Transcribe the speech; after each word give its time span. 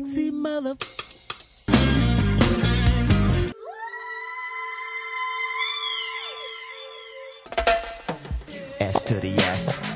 sexy 0.00 0.30
mother. 0.30 0.76
S 8.80 9.02
to 9.02 9.20
the 9.20 9.34
S. 9.36 9.89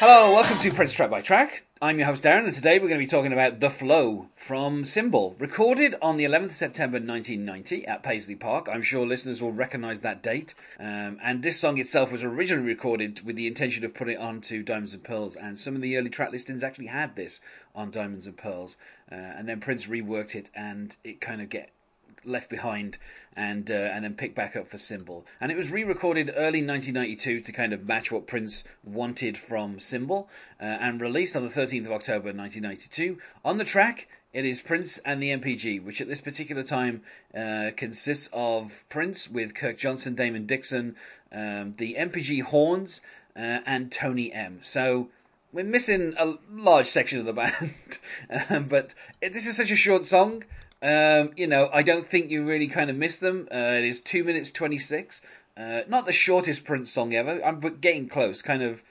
Hello, 0.00 0.32
welcome 0.32 0.58
to 0.58 0.70
Prince 0.70 0.94
Track 0.94 1.10
by 1.10 1.20
Track. 1.20 1.64
I'm 1.82 1.98
your 1.98 2.06
host 2.06 2.22
Darren, 2.22 2.44
and 2.44 2.52
today 2.52 2.78
we're 2.78 2.86
going 2.86 3.00
to 3.00 3.04
be 3.04 3.10
talking 3.10 3.32
about 3.32 3.58
The 3.58 3.68
Flow 3.68 4.28
from 4.36 4.84
Symbol, 4.84 5.34
recorded 5.40 5.96
on 6.00 6.16
the 6.16 6.24
11th 6.24 6.44
of 6.44 6.52
September 6.52 6.98
1990 6.98 7.84
at 7.84 8.04
Paisley 8.04 8.36
Park. 8.36 8.68
I'm 8.70 8.82
sure 8.82 9.04
listeners 9.04 9.42
will 9.42 9.50
recognise 9.50 10.02
that 10.02 10.22
date. 10.22 10.54
Um, 10.78 11.18
and 11.20 11.42
this 11.42 11.58
song 11.58 11.78
itself 11.78 12.12
was 12.12 12.22
originally 12.22 12.64
recorded 12.64 13.22
with 13.26 13.34
the 13.34 13.48
intention 13.48 13.84
of 13.84 13.92
putting 13.92 14.14
it 14.14 14.20
onto 14.20 14.62
Diamonds 14.62 14.94
and 14.94 15.02
Pearls, 15.02 15.34
and 15.34 15.58
some 15.58 15.74
of 15.74 15.82
the 15.82 15.98
early 15.98 16.10
track 16.10 16.30
listings 16.30 16.62
actually 16.62 16.86
had 16.86 17.16
this 17.16 17.40
on 17.74 17.90
Diamonds 17.90 18.28
and 18.28 18.36
Pearls. 18.36 18.76
Uh, 19.10 19.16
and 19.16 19.48
then 19.48 19.58
Prince 19.58 19.88
reworked 19.88 20.36
it, 20.36 20.48
and 20.54 20.94
it 21.02 21.20
kind 21.20 21.42
of 21.42 21.48
get 21.48 21.72
left 22.24 22.50
behind 22.50 22.98
and 23.34 23.70
uh, 23.70 23.74
and 23.74 24.04
then 24.04 24.14
picked 24.14 24.34
back 24.34 24.56
up 24.56 24.68
for 24.68 24.78
Symbol. 24.78 25.24
And 25.40 25.52
it 25.52 25.56
was 25.56 25.70
re-recorded 25.70 26.30
early 26.30 26.64
1992 26.64 27.40
to 27.40 27.52
kind 27.52 27.72
of 27.72 27.86
match 27.86 28.10
what 28.10 28.26
Prince 28.26 28.64
wanted 28.84 29.38
from 29.38 29.78
Symbol, 29.78 30.28
uh, 30.60 30.64
and 30.64 31.00
released 31.00 31.36
on 31.36 31.44
the 31.44 31.48
13th 31.48 31.86
of 31.86 31.92
October 31.92 32.32
1992. 32.32 33.18
On 33.44 33.58
the 33.58 33.64
track, 33.64 34.08
it 34.32 34.44
is 34.44 34.60
Prince 34.60 34.98
and 34.98 35.22
the 35.22 35.30
NPG, 35.30 35.82
which 35.82 36.00
at 36.00 36.08
this 36.08 36.20
particular 36.20 36.62
time 36.62 37.02
uh, 37.34 37.70
consists 37.76 38.28
of 38.32 38.84
Prince 38.88 39.28
with 39.30 39.54
Kirk 39.54 39.78
Johnson, 39.78 40.14
Damon 40.14 40.44
Dickson, 40.44 40.96
um, 41.32 41.74
the 41.78 41.94
NPG 41.98 42.42
horns, 42.42 43.00
uh, 43.36 43.60
and 43.64 43.90
Tony 43.90 44.32
M. 44.32 44.58
So 44.62 45.08
we're 45.52 45.64
missing 45.64 46.14
a 46.18 46.34
large 46.52 46.86
section 46.86 47.20
of 47.20 47.26
the 47.26 47.32
band, 47.32 47.98
um, 48.50 48.64
but 48.68 48.94
it, 49.20 49.32
this 49.32 49.46
is 49.46 49.56
such 49.56 49.70
a 49.70 49.76
short 49.76 50.04
song. 50.04 50.44
Um, 50.82 51.30
you 51.36 51.46
know, 51.46 51.68
I 51.72 51.82
don't 51.82 52.04
think 52.04 52.30
you 52.30 52.44
really 52.44 52.68
kind 52.68 52.88
of 52.90 52.96
miss 52.96 53.18
them. 53.18 53.48
Uh, 53.52 53.56
it 53.56 53.84
is 53.84 54.00
two 54.00 54.22
minutes 54.24 54.52
twenty 54.52 54.78
six. 54.78 55.20
Uh, 55.56 55.80
not 55.88 56.06
the 56.06 56.12
shortest 56.12 56.64
Prince 56.64 56.90
song 56.90 57.14
ever. 57.14 57.44
I'm 57.44 57.58
but 57.58 57.80
getting 57.80 58.08
close, 58.08 58.42
kind 58.42 58.62
of 58.62 58.84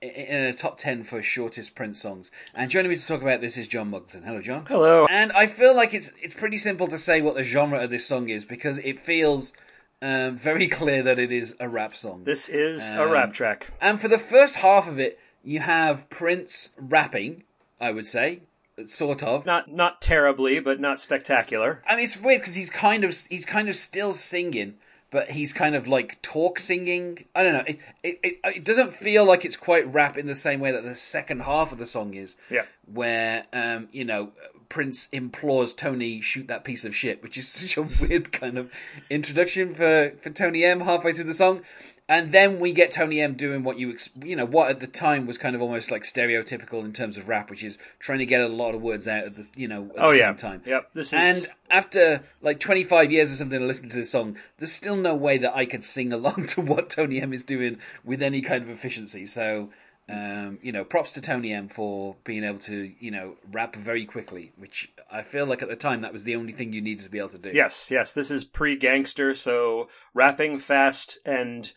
in 0.00 0.42
a 0.44 0.52
top 0.54 0.78
ten 0.78 1.02
for 1.02 1.22
shortest 1.22 1.74
Prince 1.74 2.00
songs. 2.00 2.30
And 2.54 2.70
joining 2.70 2.90
me 2.90 2.96
to 2.96 3.06
talk 3.06 3.20
about 3.22 3.40
this 3.42 3.58
is 3.58 3.68
John 3.68 3.90
Mugleton. 3.90 4.24
Hello, 4.24 4.40
John. 4.40 4.64
Hello. 4.66 5.06
And 5.10 5.32
I 5.32 5.46
feel 5.46 5.76
like 5.76 5.92
it's 5.92 6.12
it's 6.22 6.34
pretty 6.34 6.56
simple 6.56 6.88
to 6.88 6.96
say 6.98 7.20
what 7.20 7.34
the 7.34 7.42
genre 7.42 7.82
of 7.82 7.90
this 7.90 8.06
song 8.06 8.30
is 8.30 8.44
because 8.46 8.78
it 8.78 8.98
feels 8.98 9.52
um, 10.00 10.36
very 10.38 10.66
clear 10.68 11.02
that 11.02 11.18
it 11.18 11.30
is 11.30 11.56
a 11.60 11.68
rap 11.68 11.94
song. 11.94 12.24
This 12.24 12.48
is 12.48 12.90
a 12.90 13.04
Um, 13.04 13.10
rap 13.10 13.34
track. 13.34 13.72
And 13.80 14.00
for 14.00 14.08
the 14.08 14.18
first 14.18 14.56
half 14.56 14.88
of 14.88 14.98
it, 14.98 15.18
you 15.42 15.60
have 15.60 16.08
Prince 16.08 16.72
rapping. 16.78 17.44
I 17.80 17.90
would 17.90 18.06
say, 18.06 18.40
sort 18.86 19.22
of. 19.22 19.46
Not 19.46 19.70
not 19.70 20.00
terribly, 20.00 20.60
but 20.60 20.80
not 20.80 21.00
spectacular. 21.00 21.82
I 21.86 21.96
mean, 21.96 22.04
it's 22.04 22.20
weird 22.20 22.40
because 22.40 22.54
he's 22.54 22.70
kind 22.70 23.04
of 23.04 23.14
he's 23.28 23.44
kind 23.44 23.68
of 23.68 23.76
still 23.76 24.12
singing, 24.12 24.74
but 25.10 25.30
he's 25.32 25.52
kind 25.52 25.74
of 25.74 25.86
like 25.86 26.20
talk 26.22 26.58
singing. 26.58 27.24
I 27.34 27.42
don't 27.42 27.52
know. 27.52 27.64
It 27.66 27.78
it, 28.02 28.20
it 28.22 28.40
it 28.56 28.64
doesn't 28.64 28.92
feel 28.92 29.24
like 29.24 29.44
it's 29.44 29.56
quite 29.56 29.92
rap 29.92 30.18
in 30.18 30.26
the 30.26 30.34
same 30.34 30.60
way 30.60 30.72
that 30.72 30.84
the 30.84 30.94
second 30.94 31.42
half 31.42 31.72
of 31.72 31.78
the 31.78 31.86
song 31.86 32.14
is. 32.14 32.36
Yeah. 32.50 32.64
Where 32.92 33.44
um 33.52 33.88
you 33.92 34.04
know 34.04 34.32
Prince 34.68 35.08
implores 35.12 35.72
Tony 35.72 36.20
shoot 36.20 36.48
that 36.48 36.64
piece 36.64 36.84
of 36.84 36.96
shit, 36.96 37.22
which 37.22 37.38
is 37.38 37.46
such 37.48 37.76
a 37.76 37.82
weird 37.82 38.32
kind 38.32 38.58
of 38.58 38.72
introduction 39.08 39.74
for 39.74 40.12
for 40.20 40.30
Tony 40.30 40.64
M 40.64 40.80
halfway 40.80 41.12
through 41.12 41.24
the 41.24 41.34
song. 41.34 41.62
And 42.06 42.32
then 42.32 42.60
we 42.60 42.74
get 42.74 42.90
Tony 42.90 43.20
M 43.22 43.32
doing 43.32 43.62
what 43.64 43.78
you 43.78 43.90
ex- 43.90 44.10
you 44.22 44.36
know 44.36 44.44
what 44.44 44.68
at 44.70 44.80
the 44.80 44.86
time 44.86 45.26
was 45.26 45.38
kind 45.38 45.56
of 45.56 45.62
almost 45.62 45.90
like 45.90 46.02
stereotypical 46.02 46.84
in 46.84 46.92
terms 46.92 47.16
of 47.16 47.28
rap, 47.28 47.48
which 47.48 47.64
is 47.64 47.78
trying 47.98 48.18
to 48.18 48.26
get 48.26 48.42
a 48.42 48.48
lot 48.48 48.74
of 48.74 48.82
words 48.82 49.08
out 49.08 49.24
at 49.24 49.36
the 49.36 49.48
you 49.56 49.66
know 49.66 49.90
at 49.96 50.02
Oh 50.04 50.10
the 50.12 50.18
yeah. 50.18 50.28
same 50.28 50.36
time. 50.36 50.62
Yep. 50.66 50.90
This 50.92 51.06
is 51.08 51.12
And 51.14 51.48
after 51.70 52.22
like 52.42 52.60
25 52.60 53.10
years 53.10 53.32
or 53.32 53.36
something 53.36 53.58
to 53.58 53.64
listen 53.66 53.88
to 53.88 53.96
this 53.96 54.10
song, 54.10 54.36
there's 54.58 54.72
still 54.72 54.96
no 54.96 55.16
way 55.16 55.38
that 55.38 55.56
I 55.56 55.64
could 55.64 55.82
sing 55.82 56.12
along 56.18 56.46
to 56.48 56.60
what 56.60 56.90
Tony 56.90 57.22
M 57.22 57.32
is 57.32 57.42
doing 57.44 57.78
with 58.04 58.22
any 58.22 58.42
kind 58.42 58.62
of 58.62 58.68
efficiency. 58.68 59.24
So, 59.24 59.70
um, 60.06 60.58
you 60.62 60.72
know, 60.72 60.84
props 60.84 61.12
to 61.14 61.22
Tony 61.22 61.54
M 61.54 61.68
for 61.68 62.16
being 62.24 62.44
able 62.44 62.58
to, 62.60 62.92
you 63.00 63.10
know, 63.10 63.36
rap 63.50 63.74
very 63.74 64.04
quickly, 64.04 64.52
which 64.58 64.92
I 65.10 65.22
feel 65.22 65.46
like 65.46 65.62
at 65.62 65.70
the 65.70 65.76
time 65.76 66.02
that 66.02 66.12
was 66.12 66.24
the 66.24 66.36
only 66.36 66.52
thing 66.52 66.74
you 66.74 66.82
needed 66.82 67.04
to 67.04 67.10
be 67.10 67.16
able 67.18 67.30
to 67.30 67.38
do. 67.38 67.50
yes, 67.54 67.90
yes. 67.90 68.12
This 68.12 68.30
is 68.30 68.44
pre-gangster, 68.44 69.34
so 69.34 69.88
rapping 70.12 70.58
fast 70.58 71.16
and 71.24 71.72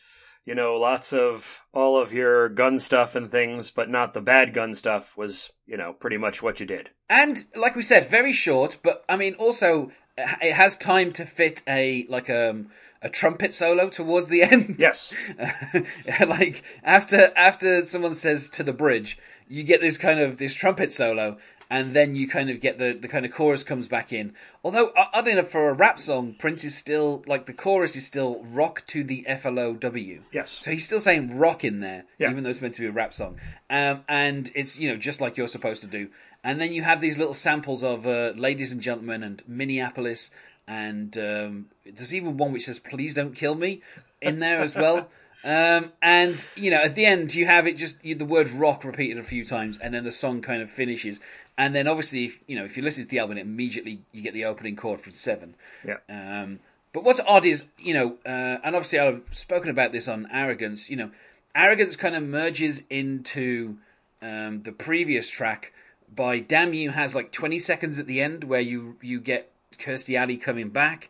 you 0.47 0.55
know 0.55 0.77
lots 0.77 1.11
of 1.11 1.65
all 1.73 2.01
of 2.01 2.13
your 2.13 2.47
gun 2.47 2.79
stuff 2.79 3.15
and 3.15 3.29
things, 3.29 3.69
but 3.69 3.89
not 3.89 4.13
the 4.13 4.21
bad 4.21 4.53
gun 4.53 4.73
stuff 4.73 5.15
was 5.17 5.51
you 5.67 5.75
know 5.75 5.93
pretty 5.93 6.17
much 6.17 6.41
what 6.41 6.59
you 6.59 6.65
did. 6.65 6.89
And 7.09 7.43
like 7.55 7.75
we 7.75 7.83
said, 7.83 8.09
very 8.09 8.33
short, 8.33 8.77
but 8.81 9.03
I 9.09 9.17
mean, 9.17 9.35
also 9.35 9.91
it 10.17 10.53
has 10.53 10.77
time 10.77 11.11
to 11.13 11.25
fit 11.25 11.61
a 11.67 12.05
like 12.09 12.29
um, 12.29 12.69
a 13.01 13.09
trumpet 13.09 13.53
solo 13.53 13.89
towards 13.89 14.29
the 14.29 14.41
end. 14.51 14.77
Yes. 14.79 15.13
like 16.25 16.63
after 16.81 17.33
after 17.35 17.85
someone 17.85 18.15
says 18.15 18.47
to 18.49 18.63
the 18.63 18.73
bridge, 18.73 19.19
you 19.49 19.63
get 19.63 19.81
this 19.81 19.97
kind 19.97 20.21
of 20.21 20.37
this 20.37 20.55
trumpet 20.55 20.93
solo, 20.93 21.37
and 21.69 21.93
then 21.93 22.15
you 22.15 22.27
kind 22.27 22.49
of 22.49 22.59
get 22.59 22.77
the 22.77 22.93
the 22.93 23.07
kind 23.07 23.25
of 23.25 23.31
chorus 23.31 23.63
comes 23.63 23.87
back 23.87 24.13
in. 24.13 24.33
Although 24.63 24.91
oddly 24.95 25.33
enough, 25.33 25.49
for 25.49 25.69
a 25.69 25.73
rap 25.73 25.99
song, 25.99 26.35
Prince 26.37 26.63
is 26.63 26.75
still 26.77 27.23
like 27.27 27.45
the 27.45 27.53
chorus 27.53 27.95
is 27.95 28.05
still 28.05 28.43
rock 28.45 28.83
to 28.87 29.03
the 29.03 29.25
F 29.27 29.45
L 29.45 29.59
O 29.59 29.75
W. 29.75 30.21
Yes. 30.31 30.51
So 30.51 30.71
he's 30.71 30.85
still 30.85 30.99
saying 30.99 31.37
rock 31.37 31.63
in 31.63 31.79
there, 31.79 32.05
Yeah. 32.17 32.31
even 32.31 32.43
though 32.43 32.49
it's 32.49 32.61
meant 32.61 32.75
to 32.75 32.81
be 32.81 32.87
a 32.87 32.91
rap 32.91 33.13
song. 33.13 33.37
Um, 33.69 34.03
and 34.07 34.51
it's 34.55 34.79
you 34.79 34.89
know 34.89 34.97
just 34.97 35.21
like 35.21 35.37
you're 35.37 35.47
supposed 35.47 35.81
to 35.83 35.87
do. 35.87 36.09
And 36.43 36.61
then 36.61 36.71
you 36.71 36.83
have 36.83 37.01
these 37.01 37.17
little 37.17 37.33
samples 37.33 37.83
of 37.83 38.05
uh, 38.07 38.31
"Ladies 38.35 38.71
and 38.71 38.81
Gentlemen" 38.81 39.23
and 39.23 39.43
Minneapolis, 39.47 40.31
and 40.67 41.17
um, 41.17 41.65
there's 41.85 42.13
even 42.13 42.37
one 42.37 42.53
which 42.53 42.65
says 42.65 42.79
"Please 42.79 43.13
don't 43.13 43.35
kill 43.35 43.55
me" 43.55 43.81
in 44.21 44.39
there 44.39 44.61
as 44.61 44.75
well. 44.75 45.09
Um, 45.43 45.93
and 46.01 46.43
you 46.55 46.71
know, 46.71 46.81
at 46.81 46.95
the 46.95 47.05
end, 47.05 47.33
you 47.35 47.45
have 47.45 47.67
it 47.67 47.77
just 47.77 48.03
you, 48.03 48.15
the 48.15 48.25
word 48.25 48.49
"rock" 48.49 48.83
repeated 48.83 49.17
a 49.17 49.23
few 49.23 49.45
times, 49.45 49.77
and 49.77 49.93
then 49.93 50.03
the 50.03 50.11
song 50.11 50.41
kind 50.41 50.61
of 50.61 50.69
finishes. 50.69 51.21
And 51.57 51.75
then, 51.75 51.87
obviously, 51.87 52.25
if, 52.25 52.39
you 52.47 52.55
know, 52.55 52.65
if 52.65 52.77
you 52.77 52.83
listen 52.83 53.03
to 53.03 53.09
the 53.09 53.19
album, 53.19 53.37
immediately 53.37 54.01
you 54.11 54.21
get 54.21 54.33
the 54.33 54.45
opening 54.45 54.75
chord 54.75 55.01
from 55.01 55.13
Seven. 55.13 55.55
Yeah. 55.83 55.97
Um, 56.09 56.59
but 56.93 57.03
what's 57.03 57.19
odd 57.27 57.45
is, 57.45 57.67
you 57.77 57.93
know, 57.93 58.17
uh, 58.25 58.57
and 58.63 58.75
obviously 58.75 58.99
I've 58.99 59.23
spoken 59.31 59.69
about 59.69 59.91
this 59.91 60.07
on 60.07 60.27
Arrogance, 60.31 60.89
you 60.89 60.95
know, 60.95 61.11
Arrogance 61.53 61.95
kind 61.95 62.15
of 62.15 62.23
merges 62.23 62.83
into 62.89 63.77
um, 64.21 64.63
the 64.63 64.71
previous 64.71 65.29
track 65.29 65.73
by 66.13 66.39
Damn 66.39 66.73
You 66.73 66.91
has 66.91 67.13
like 67.13 67.31
20 67.31 67.59
seconds 67.59 67.99
at 67.99 68.07
the 68.07 68.21
end 68.21 68.45
where 68.45 68.61
you, 68.61 68.97
you 69.01 69.19
get 69.19 69.51
Kirstie 69.77 70.17
Alley 70.17 70.37
coming 70.37 70.69
back. 70.69 71.09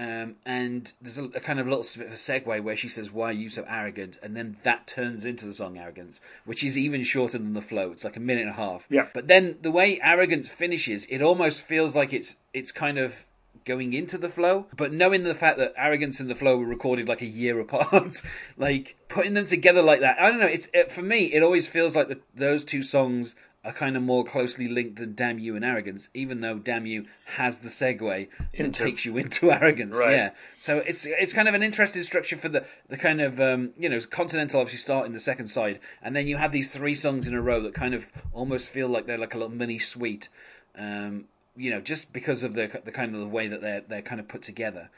Um, 0.00 0.36
and 0.46 0.90
there's 1.02 1.18
a, 1.18 1.24
a 1.24 1.40
kind 1.40 1.60
of 1.60 1.68
little 1.68 1.84
bit 1.98 2.06
of 2.06 2.12
a 2.14 2.16
segue 2.16 2.62
where 2.62 2.76
she 2.76 2.88
says, 2.88 3.12
"Why 3.12 3.26
are 3.26 3.32
you 3.32 3.50
so 3.50 3.66
arrogant?" 3.68 4.18
And 4.22 4.34
then 4.34 4.56
that 4.62 4.86
turns 4.86 5.26
into 5.26 5.44
the 5.44 5.52
song 5.52 5.76
"Arrogance," 5.76 6.22
which 6.46 6.64
is 6.64 6.78
even 6.78 7.02
shorter 7.02 7.36
than 7.36 7.52
the 7.52 7.60
flow. 7.60 7.92
It's 7.92 8.04
like 8.04 8.16
a 8.16 8.20
minute 8.20 8.46
and 8.46 8.50
a 8.50 8.54
half. 8.54 8.86
Yeah. 8.88 9.08
But 9.12 9.28
then 9.28 9.58
the 9.60 9.70
way 9.70 10.00
"Arrogance" 10.02 10.48
finishes, 10.48 11.04
it 11.10 11.20
almost 11.20 11.66
feels 11.66 11.94
like 11.94 12.14
it's 12.14 12.36
it's 12.54 12.72
kind 12.72 12.96
of 12.96 13.26
going 13.66 13.92
into 13.92 14.16
the 14.16 14.30
flow, 14.30 14.68
but 14.74 14.90
knowing 14.90 15.24
the 15.24 15.34
fact 15.34 15.58
that 15.58 15.74
"Arrogance" 15.76 16.18
and 16.18 16.30
the 16.30 16.34
flow 16.34 16.56
were 16.56 16.64
recorded 16.64 17.06
like 17.06 17.20
a 17.20 17.26
year 17.26 17.60
apart, 17.60 18.22
like 18.56 18.96
putting 19.08 19.34
them 19.34 19.44
together 19.44 19.82
like 19.82 20.00
that. 20.00 20.18
I 20.18 20.30
don't 20.30 20.40
know. 20.40 20.46
It's 20.46 20.70
it, 20.72 20.90
for 20.90 21.02
me, 21.02 21.26
it 21.26 21.42
always 21.42 21.68
feels 21.68 21.94
like 21.94 22.08
the, 22.08 22.20
those 22.34 22.64
two 22.64 22.82
songs 22.82 23.36
are 23.62 23.72
kind 23.72 23.94
of 23.96 24.02
more 24.02 24.24
closely 24.24 24.68
linked 24.68 24.96
than 24.96 25.14
"Damn 25.14 25.38
You" 25.38 25.54
and 25.54 25.64
"Arrogance," 25.64 26.08
even 26.14 26.40
though 26.40 26.58
"Damn 26.58 26.86
You" 26.86 27.04
has 27.36 27.58
the 27.58 27.68
segue 27.68 28.28
and 28.54 28.66
Into- 28.66 28.84
takes 28.84 29.04
you 29.04 29.16
into 29.18 29.50
"Arrogance." 29.52 29.96
Right. 29.96 30.12
Yeah. 30.12 30.30
So 30.58 30.78
it's 30.78 31.04
it's 31.06 31.32
kind 31.32 31.48
of 31.48 31.54
an 31.54 31.62
interesting 31.62 32.02
structure 32.02 32.36
for 32.36 32.48
the 32.48 32.64
the 32.88 32.96
kind 32.96 33.20
of 33.20 33.40
um, 33.40 33.72
you 33.78 33.88
know 33.88 34.00
Continental 34.00 34.60
obviously 34.60 34.78
start 34.78 35.06
in 35.06 35.12
the 35.12 35.20
second 35.20 35.48
side, 35.48 35.78
and 36.02 36.16
then 36.16 36.26
you 36.26 36.38
have 36.38 36.52
these 36.52 36.70
three 36.70 36.94
songs 36.94 37.28
in 37.28 37.34
a 37.34 37.42
row 37.42 37.60
that 37.62 37.74
kind 37.74 37.94
of 37.94 38.10
almost 38.32 38.70
feel 38.70 38.88
like 38.88 39.06
they're 39.06 39.18
like 39.18 39.34
a 39.34 39.38
little 39.38 39.54
mini 39.54 39.78
suite. 39.78 40.28
Um, 40.76 41.26
you 41.56 41.70
know, 41.70 41.80
just 41.80 42.12
because 42.12 42.42
of 42.42 42.54
the 42.54 42.80
the 42.84 42.92
kind 42.92 43.14
of 43.14 43.20
the 43.20 43.28
way 43.28 43.46
that 43.46 43.60
they're 43.60 43.82
they're 43.82 44.02
kind 44.02 44.20
of 44.20 44.28
put 44.28 44.40
together, 44.42 44.88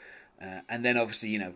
uh, 0.41 0.61
and 0.69 0.85
then 0.85 0.97
obviously 0.97 1.29
you 1.29 1.39
know. 1.39 1.53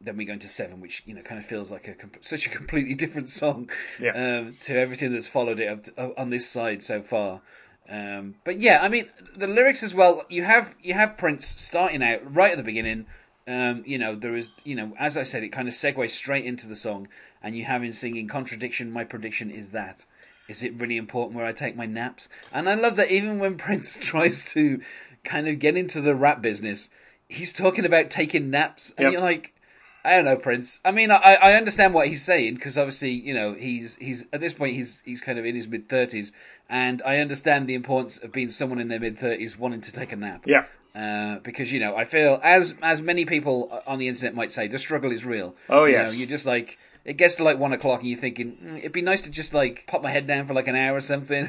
Then 0.00 0.16
we 0.16 0.24
go 0.24 0.32
into 0.32 0.48
seven, 0.48 0.80
which 0.80 1.02
you 1.06 1.14
know 1.14 1.22
kind 1.22 1.38
of 1.38 1.44
feels 1.44 1.70
like 1.70 1.86
a 1.86 1.94
such 2.22 2.46
a 2.46 2.50
completely 2.50 2.94
different 3.02 3.28
song 3.28 3.68
Yeah. 3.98 4.12
um, 4.40 4.56
to 4.62 4.74
everything 4.78 5.12
that's 5.12 5.28
followed 5.28 5.60
it 5.60 5.68
up 5.68 5.84
to, 5.84 6.18
on 6.20 6.30
this 6.30 6.48
side 6.48 6.82
so 6.82 7.02
far. 7.02 7.42
Um, 7.88 8.36
but 8.44 8.60
yeah, 8.60 8.78
I 8.82 8.88
mean 8.88 9.06
the 9.36 9.46
lyrics 9.46 9.82
as 9.82 9.94
well. 9.94 10.22
You 10.28 10.44
have 10.44 10.74
you 10.82 10.94
have 10.94 11.18
Prince 11.18 11.46
starting 11.46 12.02
out 12.02 12.20
right 12.34 12.52
at 12.52 12.56
the 12.56 12.62
beginning. 12.64 13.06
Um, 13.48 13.82
you 13.84 13.98
know 13.98 14.14
there 14.14 14.36
is 14.36 14.52
you 14.64 14.74
know 14.74 14.94
as 14.98 15.16
I 15.16 15.22
said, 15.22 15.42
it 15.42 15.48
kind 15.48 15.68
of 15.68 15.74
segues 15.74 16.10
straight 16.10 16.44
into 16.44 16.66
the 16.66 16.76
song, 16.76 17.08
and 17.42 17.54
you 17.56 17.64
have 17.64 17.82
him 17.82 17.92
singing 17.92 18.26
"Contradiction." 18.28 18.90
My 18.92 19.04
prediction 19.04 19.50
is 19.50 19.72
that 19.72 20.04
is 20.48 20.62
it 20.64 20.74
really 20.80 20.96
important 20.96 21.36
where 21.36 21.46
I 21.46 21.52
take 21.52 21.76
my 21.76 21.86
naps? 21.86 22.28
And 22.52 22.68
I 22.68 22.74
love 22.74 22.96
that 22.96 23.10
even 23.10 23.38
when 23.38 23.56
Prince 23.66 23.96
tries 24.00 24.44
to 24.52 24.80
kind 25.24 25.46
of 25.46 25.58
get 25.58 25.76
into 25.76 26.00
the 26.00 26.14
rap 26.14 26.40
business, 26.42 26.90
he's 27.28 27.52
talking 27.52 27.84
about 27.84 28.08
taking 28.10 28.50
naps, 28.50 28.92
and 28.96 29.04
Yep. 29.04 29.12
you're 29.12 29.20
like, 29.22 29.54
I 30.04 30.16
don't 30.16 30.24
know, 30.24 30.36
Prince. 30.36 30.80
I 30.84 30.92
mean, 30.92 31.10
I, 31.10 31.36
I 31.42 31.52
understand 31.54 31.92
what 31.92 32.08
he's 32.08 32.22
saying 32.22 32.54
because 32.54 32.78
obviously, 32.78 33.10
you 33.10 33.34
know, 33.34 33.54
he's 33.54 33.96
he's 33.96 34.26
at 34.32 34.40
this 34.40 34.54
point 34.54 34.74
he's 34.74 35.02
he's 35.04 35.20
kind 35.20 35.38
of 35.38 35.44
in 35.44 35.54
his 35.54 35.68
mid 35.68 35.88
thirties, 35.88 36.32
and 36.68 37.02
I 37.04 37.18
understand 37.18 37.68
the 37.68 37.74
importance 37.74 38.18
of 38.18 38.32
being 38.32 38.50
someone 38.50 38.78
in 38.78 38.88
their 38.88 39.00
mid 39.00 39.18
thirties 39.18 39.58
wanting 39.58 39.82
to 39.82 39.92
take 39.92 40.12
a 40.12 40.16
nap. 40.16 40.44
Yeah. 40.46 40.64
Uh, 40.94 41.38
because 41.40 41.72
you 41.72 41.78
know, 41.80 41.94
I 41.96 42.04
feel 42.04 42.40
as 42.42 42.74
as 42.82 43.02
many 43.02 43.24
people 43.24 43.82
on 43.86 43.98
the 43.98 44.08
internet 44.08 44.34
might 44.34 44.52
say, 44.52 44.68
the 44.68 44.78
struggle 44.78 45.12
is 45.12 45.24
real. 45.24 45.54
Oh, 45.68 45.84
You 45.84 45.98
know, 45.98 46.10
you're 46.10 46.28
just 46.28 46.46
like 46.46 46.78
it 47.04 47.14
gets 47.16 47.36
to 47.36 47.44
like 47.44 47.58
one 47.58 47.72
o'clock 47.72 48.00
and 48.00 48.08
you're 48.08 48.18
thinking 48.18 48.52
mm, 48.62 48.78
it'd 48.78 48.92
be 48.92 49.02
nice 49.02 49.22
to 49.22 49.30
just 49.30 49.54
like 49.54 49.84
pop 49.86 50.02
my 50.02 50.10
head 50.10 50.26
down 50.26 50.46
for 50.46 50.54
like 50.54 50.68
an 50.68 50.76
hour 50.76 50.96
or 50.96 51.00
something. 51.00 51.48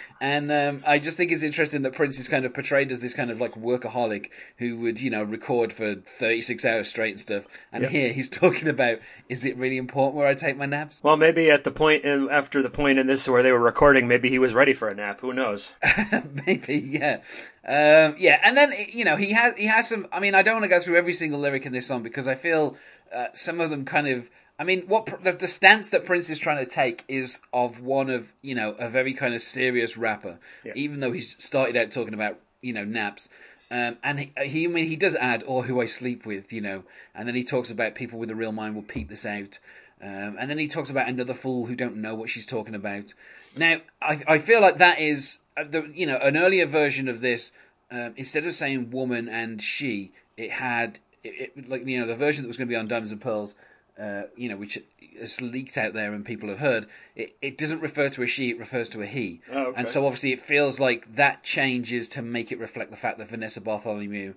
and 0.20 0.50
um, 0.50 0.82
I 0.86 0.98
just 0.98 1.16
think 1.16 1.30
it's 1.32 1.42
interesting 1.42 1.82
that 1.82 1.92
Prince 1.94 2.18
is 2.18 2.28
kind 2.28 2.44
of 2.44 2.52
portrayed 2.54 2.90
as 2.90 3.00
this 3.02 3.14
kind 3.14 3.30
of 3.30 3.40
like 3.40 3.54
workaholic 3.54 4.30
who 4.58 4.78
would 4.78 5.00
you 5.00 5.10
know 5.10 5.22
record 5.22 5.72
for 5.72 5.96
36 6.18 6.64
hours 6.64 6.88
straight 6.88 7.10
and 7.10 7.20
stuff. 7.20 7.46
And 7.72 7.84
Yeah. 7.84 7.90
here 7.90 8.12
he's 8.12 8.28
talking 8.42 8.68
about 8.68 8.98
is 9.28 9.44
it 9.44 9.56
really 9.56 9.76
important 9.76 10.16
where 10.16 10.26
I 10.26 10.34
take 10.34 10.56
my 10.56 10.66
naps? 10.66 11.02
Well, 11.04 11.16
maybe 11.16 11.50
at 11.50 11.64
the 11.64 11.70
point 11.70 12.04
in, 12.04 12.28
after 12.30 12.62
the 12.62 12.70
point 12.70 12.98
in 12.98 13.06
this 13.06 13.28
where 13.28 13.42
they 13.42 13.52
were 13.52 13.58
recording, 13.58 14.08
maybe 14.08 14.28
he 14.30 14.38
was 14.38 14.54
ready 14.54 14.74
for 14.74 14.88
a 14.88 14.94
nap. 14.94 15.20
Who 15.20 15.32
knows? 15.32 15.72
Maybe, 16.46 16.76
yeah, 16.78 17.20
um, 17.66 18.14
yeah. 18.18 18.40
And 18.42 18.56
then 18.56 18.72
you 18.90 19.04
know 19.04 19.16
he 19.16 19.32
has 19.32 19.54
he 19.56 19.66
has 19.66 19.88
some. 19.88 20.06
I 20.12 20.20
mean, 20.20 20.34
I 20.34 20.42
don't 20.42 20.54
want 20.54 20.64
to 20.64 20.68
go 20.68 20.80
through 20.80 20.96
every 20.96 21.12
single 21.12 21.40
lyric 21.40 21.66
in 21.66 21.72
this 21.72 21.86
song 21.86 22.02
because 22.02 22.26
I 22.26 22.34
feel 22.34 22.76
uh, 23.14 23.26
some 23.34 23.60
of 23.60 23.70
them 23.70 23.84
kind 23.84 24.08
of. 24.08 24.30
I 24.58 24.64
mean, 24.64 24.82
what 24.82 25.22
the, 25.22 25.32
the 25.32 25.48
stance 25.48 25.88
that 25.90 26.04
Prince 26.04 26.28
is 26.30 26.38
trying 26.38 26.64
to 26.64 26.70
take 26.70 27.04
is 27.06 27.40
of 27.52 27.80
one 27.80 28.10
of 28.10 28.32
you 28.42 28.54
know 28.54 28.72
a 28.78 28.88
very 28.88 29.14
kind 29.14 29.34
of 29.34 29.40
serious 29.40 29.96
rapper, 29.96 30.38
Yeah. 30.64 30.72
even 30.74 31.00
though 31.00 31.12
he's 31.12 31.42
started 31.42 31.76
out 31.76 31.90
talking 31.90 32.14
about 32.14 32.38
you 32.60 32.72
know 32.72 32.84
naps. 32.84 33.28
Um, 33.70 33.98
and 34.02 34.18
he, 34.20 34.32
he, 34.44 34.64
I 34.64 34.68
mean, 34.68 34.86
he 34.86 34.96
does 34.96 35.14
add, 35.16 35.44
or 35.46 35.64
who 35.64 35.78
I 35.82 35.84
sleep 35.86 36.24
with, 36.24 36.54
you 36.54 36.62
know, 36.62 36.84
and 37.14 37.28
then 37.28 37.34
he 37.34 37.44
talks 37.44 37.70
about 37.70 37.94
people 37.94 38.18
with 38.18 38.30
a 38.30 38.34
real 38.34 38.50
mind 38.50 38.74
will 38.74 38.82
peep 38.82 39.10
this 39.10 39.26
out. 39.26 39.58
Um, 40.00 40.36
and 40.38 40.48
then 40.48 40.56
he 40.56 40.68
talks 40.68 40.88
about 40.88 41.06
another 41.06 41.34
fool 41.34 41.66
who 41.66 41.74
don't 41.76 41.96
know 41.96 42.14
what 42.14 42.30
she's 42.30 42.46
talking 42.46 42.74
about. 42.74 43.12
Now, 43.54 43.82
I, 44.00 44.22
I 44.26 44.38
feel 44.38 44.62
like 44.62 44.78
that 44.78 45.00
is, 45.00 45.40
uh, 45.54 45.64
the, 45.68 45.82
you 45.92 46.06
know, 46.06 46.16
an 46.16 46.34
earlier 46.38 46.64
version 46.64 47.08
of 47.08 47.20
this. 47.20 47.52
Um, 47.90 48.14
instead 48.16 48.46
of 48.46 48.54
saying 48.54 48.90
woman 48.90 49.28
and 49.28 49.60
she, 49.60 50.12
it 50.38 50.52
had, 50.52 51.00
it, 51.22 51.52
it, 51.54 51.68
like 51.68 51.86
you 51.86 52.00
know, 52.00 52.06
the 52.06 52.14
version 52.14 52.44
that 52.44 52.48
was 52.48 52.56
going 52.56 52.68
to 52.68 52.72
be 52.72 52.76
on 52.76 52.88
Diamonds 52.88 53.12
and 53.12 53.20
Pearls, 53.20 53.54
uh, 53.98 54.22
you 54.36 54.48
know, 54.48 54.56
which 54.56 54.78
is 55.00 55.40
leaked 55.40 55.76
out 55.76 55.92
there 55.92 56.12
and 56.12 56.24
people 56.24 56.48
have 56.48 56.60
heard. 56.60 56.86
It, 57.16 57.36
it 57.42 57.58
doesn't 57.58 57.80
refer 57.80 58.08
to 58.10 58.22
a 58.22 58.26
she; 58.26 58.50
it 58.50 58.58
refers 58.58 58.88
to 58.90 59.02
a 59.02 59.06
he. 59.06 59.40
Oh, 59.52 59.66
okay. 59.66 59.78
And 59.80 59.88
so 59.88 60.06
obviously, 60.06 60.32
it 60.32 60.40
feels 60.40 60.78
like 60.78 61.14
that 61.16 61.42
changes 61.42 62.08
to 62.10 62.22
make 62.22 62.52
it 62.52 62.58
reflect 62.58 62.90
the 62.90 62.96
fact 62.96 63.18
that 63.18 63.28
Vanessa 63.28 63.60
Bartholomew 63.60 64.34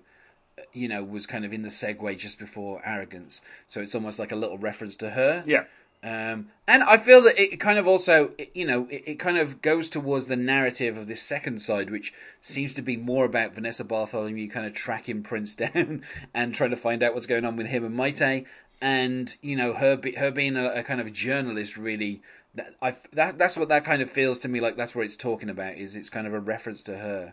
you 0.74 0.86
know, 0.86 1.02
was 1.02 1.26
kind 1.26 1.44
of 1.46 1.52
in 1.52 1.62
the 1.62 1.68
segue 1.70 2.18
just 2.18 2.38
before 2.38 2.82
arrogance. 2.84 3.40
So 3.66 3.80
it's 3.80 3.94
almost 3.94 4.18
like 4.18 4.32
a 4.32 4.36
little 4.36 4.58
reference 4.58 4.96
to 4.96 5.10
her. 5.10 5.42
Yeah. 5.46 5.64
Um, 6.04 6.48
and 6.68 6.82
I 6.82 6.98
feel 6.98 7.22
that 7.22 7.40
it 7.40 7.58
kind 7.58 7.78
of 7.78 7.86
also, 7.88 8.32
it- 8.36 8.50
you 8.54 8.66
know, 8.66 8.86
it, 8.90 9.02
it 9.06 9.14
kind 9.18 9.38
of 9.38 9.62
goes 9.62 9.88
towards 9.88 10.26
the 10.26 10.36
narrative 10.36 10.96
of 10.98 11.06
this 11.06 11.22
second 11.22 11.58
side, 11.60 11.90
which 11.90 12.12
seems 12.42 12.74
to 12.74 12.82
be 12.82 12.96
more 12.98 13.24
about 13.24 13.54
Vanessa 13.54 13.82
Bartholomew 13.82 14.48
kind 14.50 14.66
of 14.66 14.74
tracking 14.74 15.22
Prince 15.22 15.54
down 15.56 16.02
and 16.34 16.54
trying 16.54 16.70
to 16.70 16.76
find 16.76 17.02
out 17.02 17.14
what's 17.14 17.26
going 17.26 17.44
on 17.46 17.56
with 17.56 17.68
him 17.68 17.84
and 17.84 17.96
Mayte, 17.96 18.44
and 18.82 19.34
you 19.40 19.56
know, 19.56 19.72
her 19.72 19.96
be, 19.96 20.12
her 20.16 20.30
being 20.30 20.56
a, 20.58 20.66
a 20.66 20.82
kind 20.82 21.00
of 21.00 21.10
journalist 21.14 21.78
really. 21.78 22.20
That, 22.54 22.74
I, 22.82 22.94
that 23.14 23.38
that's 23.38 23.56
what 23.56 23.70
that 23.70 23.82
kind 23.82 24.02
of 24.02 24.10
feels 24.10 24.38
to 24.40 24.48
me 24.48 24.60
like. 24.60 24.76
That's 24.76 24.94
what 24.94 25.06
it's 25.06 25.16
talking 25.16 25.48
about. 25.48 25.76
Is 25.76 25.96
it's 25.96 26.10
kind 26.10 26.26
of 26.26 26.34
a 26.34 26.40
reference 26.40 26.82
to 26.82 26.98
her. 26.98 27.32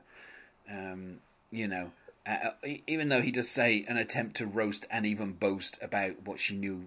Um, 0.71 1.17
you 1.51 1.67
know, 1.67 1.91
uh, 2.25 2.51
even 2.87 3.09
though 3.09 3.21
he 3.21 3.31
does 3.31 3.49
say 3.49 3.83
an 3.89 3.97
attempt 3.97 4.35
to 4.37 4.45
roast 4.45 4.85
and 4.91 5.05
even 5.05 5.33
boast 5.33 5.77
about 5.81 6.25
what 6.25 6.39
she 6.39 6.55
knew, 6.55 6.85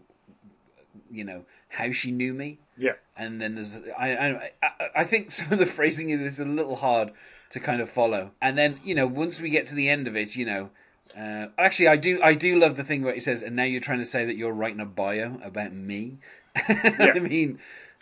you 1.11 1.25
know, 1.25 1.45
how 1.69 1.91
she 1.91 2.11
knew 2.13 2.33
me. 2.33 2.59
Yeah. 2.79 2.93
And 3.17 3.41
then 3.41 3.57
there's, 3.57 3.77
I, 3.99 4.15
I, 4.15 4.51
I- 4.63 4.89
I 4.95 5.05
think 5.05 5.31
some 5.31 5.53
of 5.53 5.59
the 5.59 5.67
phrasing 5.67 6.11
is 6.11 6.39
a 6.39 6.45
little 6.45 6.77
hard 6.77 7.11
to 7.51 7.61
kind 7.61 7.81
of 7.83 7.91
follow. 7.91 8.31
And 8.41 8.57
then, 8.57 8.79
you 8.85 8.95
know, 8.95 9.07
once 9.07 9.41
we 9.41 9.51
get 9.51 9.67
to 9.67 9.75
the 9.75 9.89
end 9.89 10.07
of 10.07 10.17
it, 10.17 10.37
you 10.37 10.45
know, 10.47 10.71
uh, 11.17 11.49
actually, 11.59 11.89
I 11.89 11.97
do, 11.97 12.21
I 12.23 12.35
do 12.35 12.59
love 12.59 12.77
the 12.77 12.85
thing 12.85 13.03
where 13.03 13.15
he 13.15 13.21
says, 13.21 13.43
and 13.43 13.57
now 13.57 13.65
you're 13.65 13.81
trying 13.81 13.99
to 13.99 14.05
say 14.05 14.25
that 14.25 14.37
you're 14.37 14.53
writing 14.53 14.81
a 14.81 14.87
bio 14.87 15.39
about 15.43 15.73
me. 15.73 16.19
I 16.57 17.19
mean, 17.19 17.59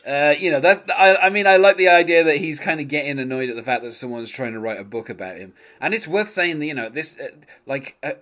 uh, 0.07 0.35
you 0.39 0.51
know, 0.51 0.61
that's, 0.61 0.89
I, 0.91 1.17
I 1.17 1.31
mean, 1.31 1.47
I 1.47 1.57
like 1.57 1.77
the 1.77 1.89
idea 1.89 2.25
that 2.25 2.39
he's 2.39 2.61
kind 2.61 2.81
of 2.81 2.89
getting 2.89 3.19
annoyed 3.19 3.51
at 3.51 3.57
the 3.57 3.63
fact 3.63 3.83
that 3.83 3.93
someone's 3.93 4.31
trying 4.31 4.53
to 4.53 4.61
write 4.61 4.81
a 4.81 4.85
book 4.85 5.09
about 5.11 5.37
him. 5.37 5.55
And 5.81 5.93
it's 5.93 6.09
worth 6.09 6.29
saying 6.29 6.61
that, 6.61 6.67
you 6.67 6.75
know, 6.75 6.89
this, 6.89 7.19
uh, 7.19 7.29
like, 7.67 7.97
uh, 8.03 8.13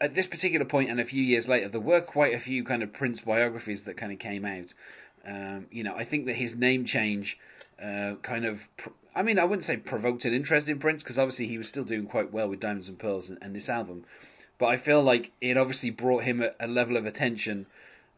at 0.00 0.14
this 0.14 0.26
particular 0.26 0.64
point 0.64 0.90
and 0.90 1.00
a 1.00 1.04
few 1.04 1.22
years 1.22 1.48
later, 1.48 1.68
there 1.68 1.80
were 1.80 2.00
quite 2.00 2.32
a 2.32 2.38
few 2.38 2.64
kind 2.64 2.82
of 2.82 2.92
Prince 2.92 3.20
biographies 3.20 3.84
that 3.84 3.96
kind 3.96 4.12
of 4.12 4.18
came 4.18 4.44
out. 4.44 4.72
Um, 5.26 5.66
you 5.70 5.82
know, 5.82 5.94
I 5.94 6.04
think 6.04 6.26
that 6.26 6.36
his 6.36 6.56
name 6.56 6.84
change 6.84 7.38
uh, 7.82 8.14
kind 8.22 8.44
of. 8.44 8.74
Pr- 8.76 8.90
I 9.14 9.22
mean, 9.22 9.38
I 9.38 9.44
wouldn't 9.44 9.64
say 9.64 9.76
provoked 9.76 10.24
an 10.24 10.32
interest 10.32 10.68
in 10.68 10.78
Prince 10.78 11.02
because 11.02 11.18
obviously 11.18 11.46
he 11.46 11.58
was 11.58 11.68
still 11.68 11.84
doing 11.84 12.06
quite 12.06 12.32
well 12.32 12.48
with 12.48 12.60
Diamonds 12.60 12.88
and 12.88 12.98
Pearls 12.98 13.28
and, 13.28 13.38
and 13.42 13.54
this 13.54 13.68
album. 13.68 14.04
But 14.58 14.66
I 14.66 14.76
feel 14.76 15.02
like 15.02 15.32
it 15.40 15.56
obviously 15.56 15.90
brought 15.90 16.24
him 16.24 16.42
a, 16.42 16.52
a 16.60 16.68
level 16.68 16.96
of 16.96 17.06
attention, 17.06 17.66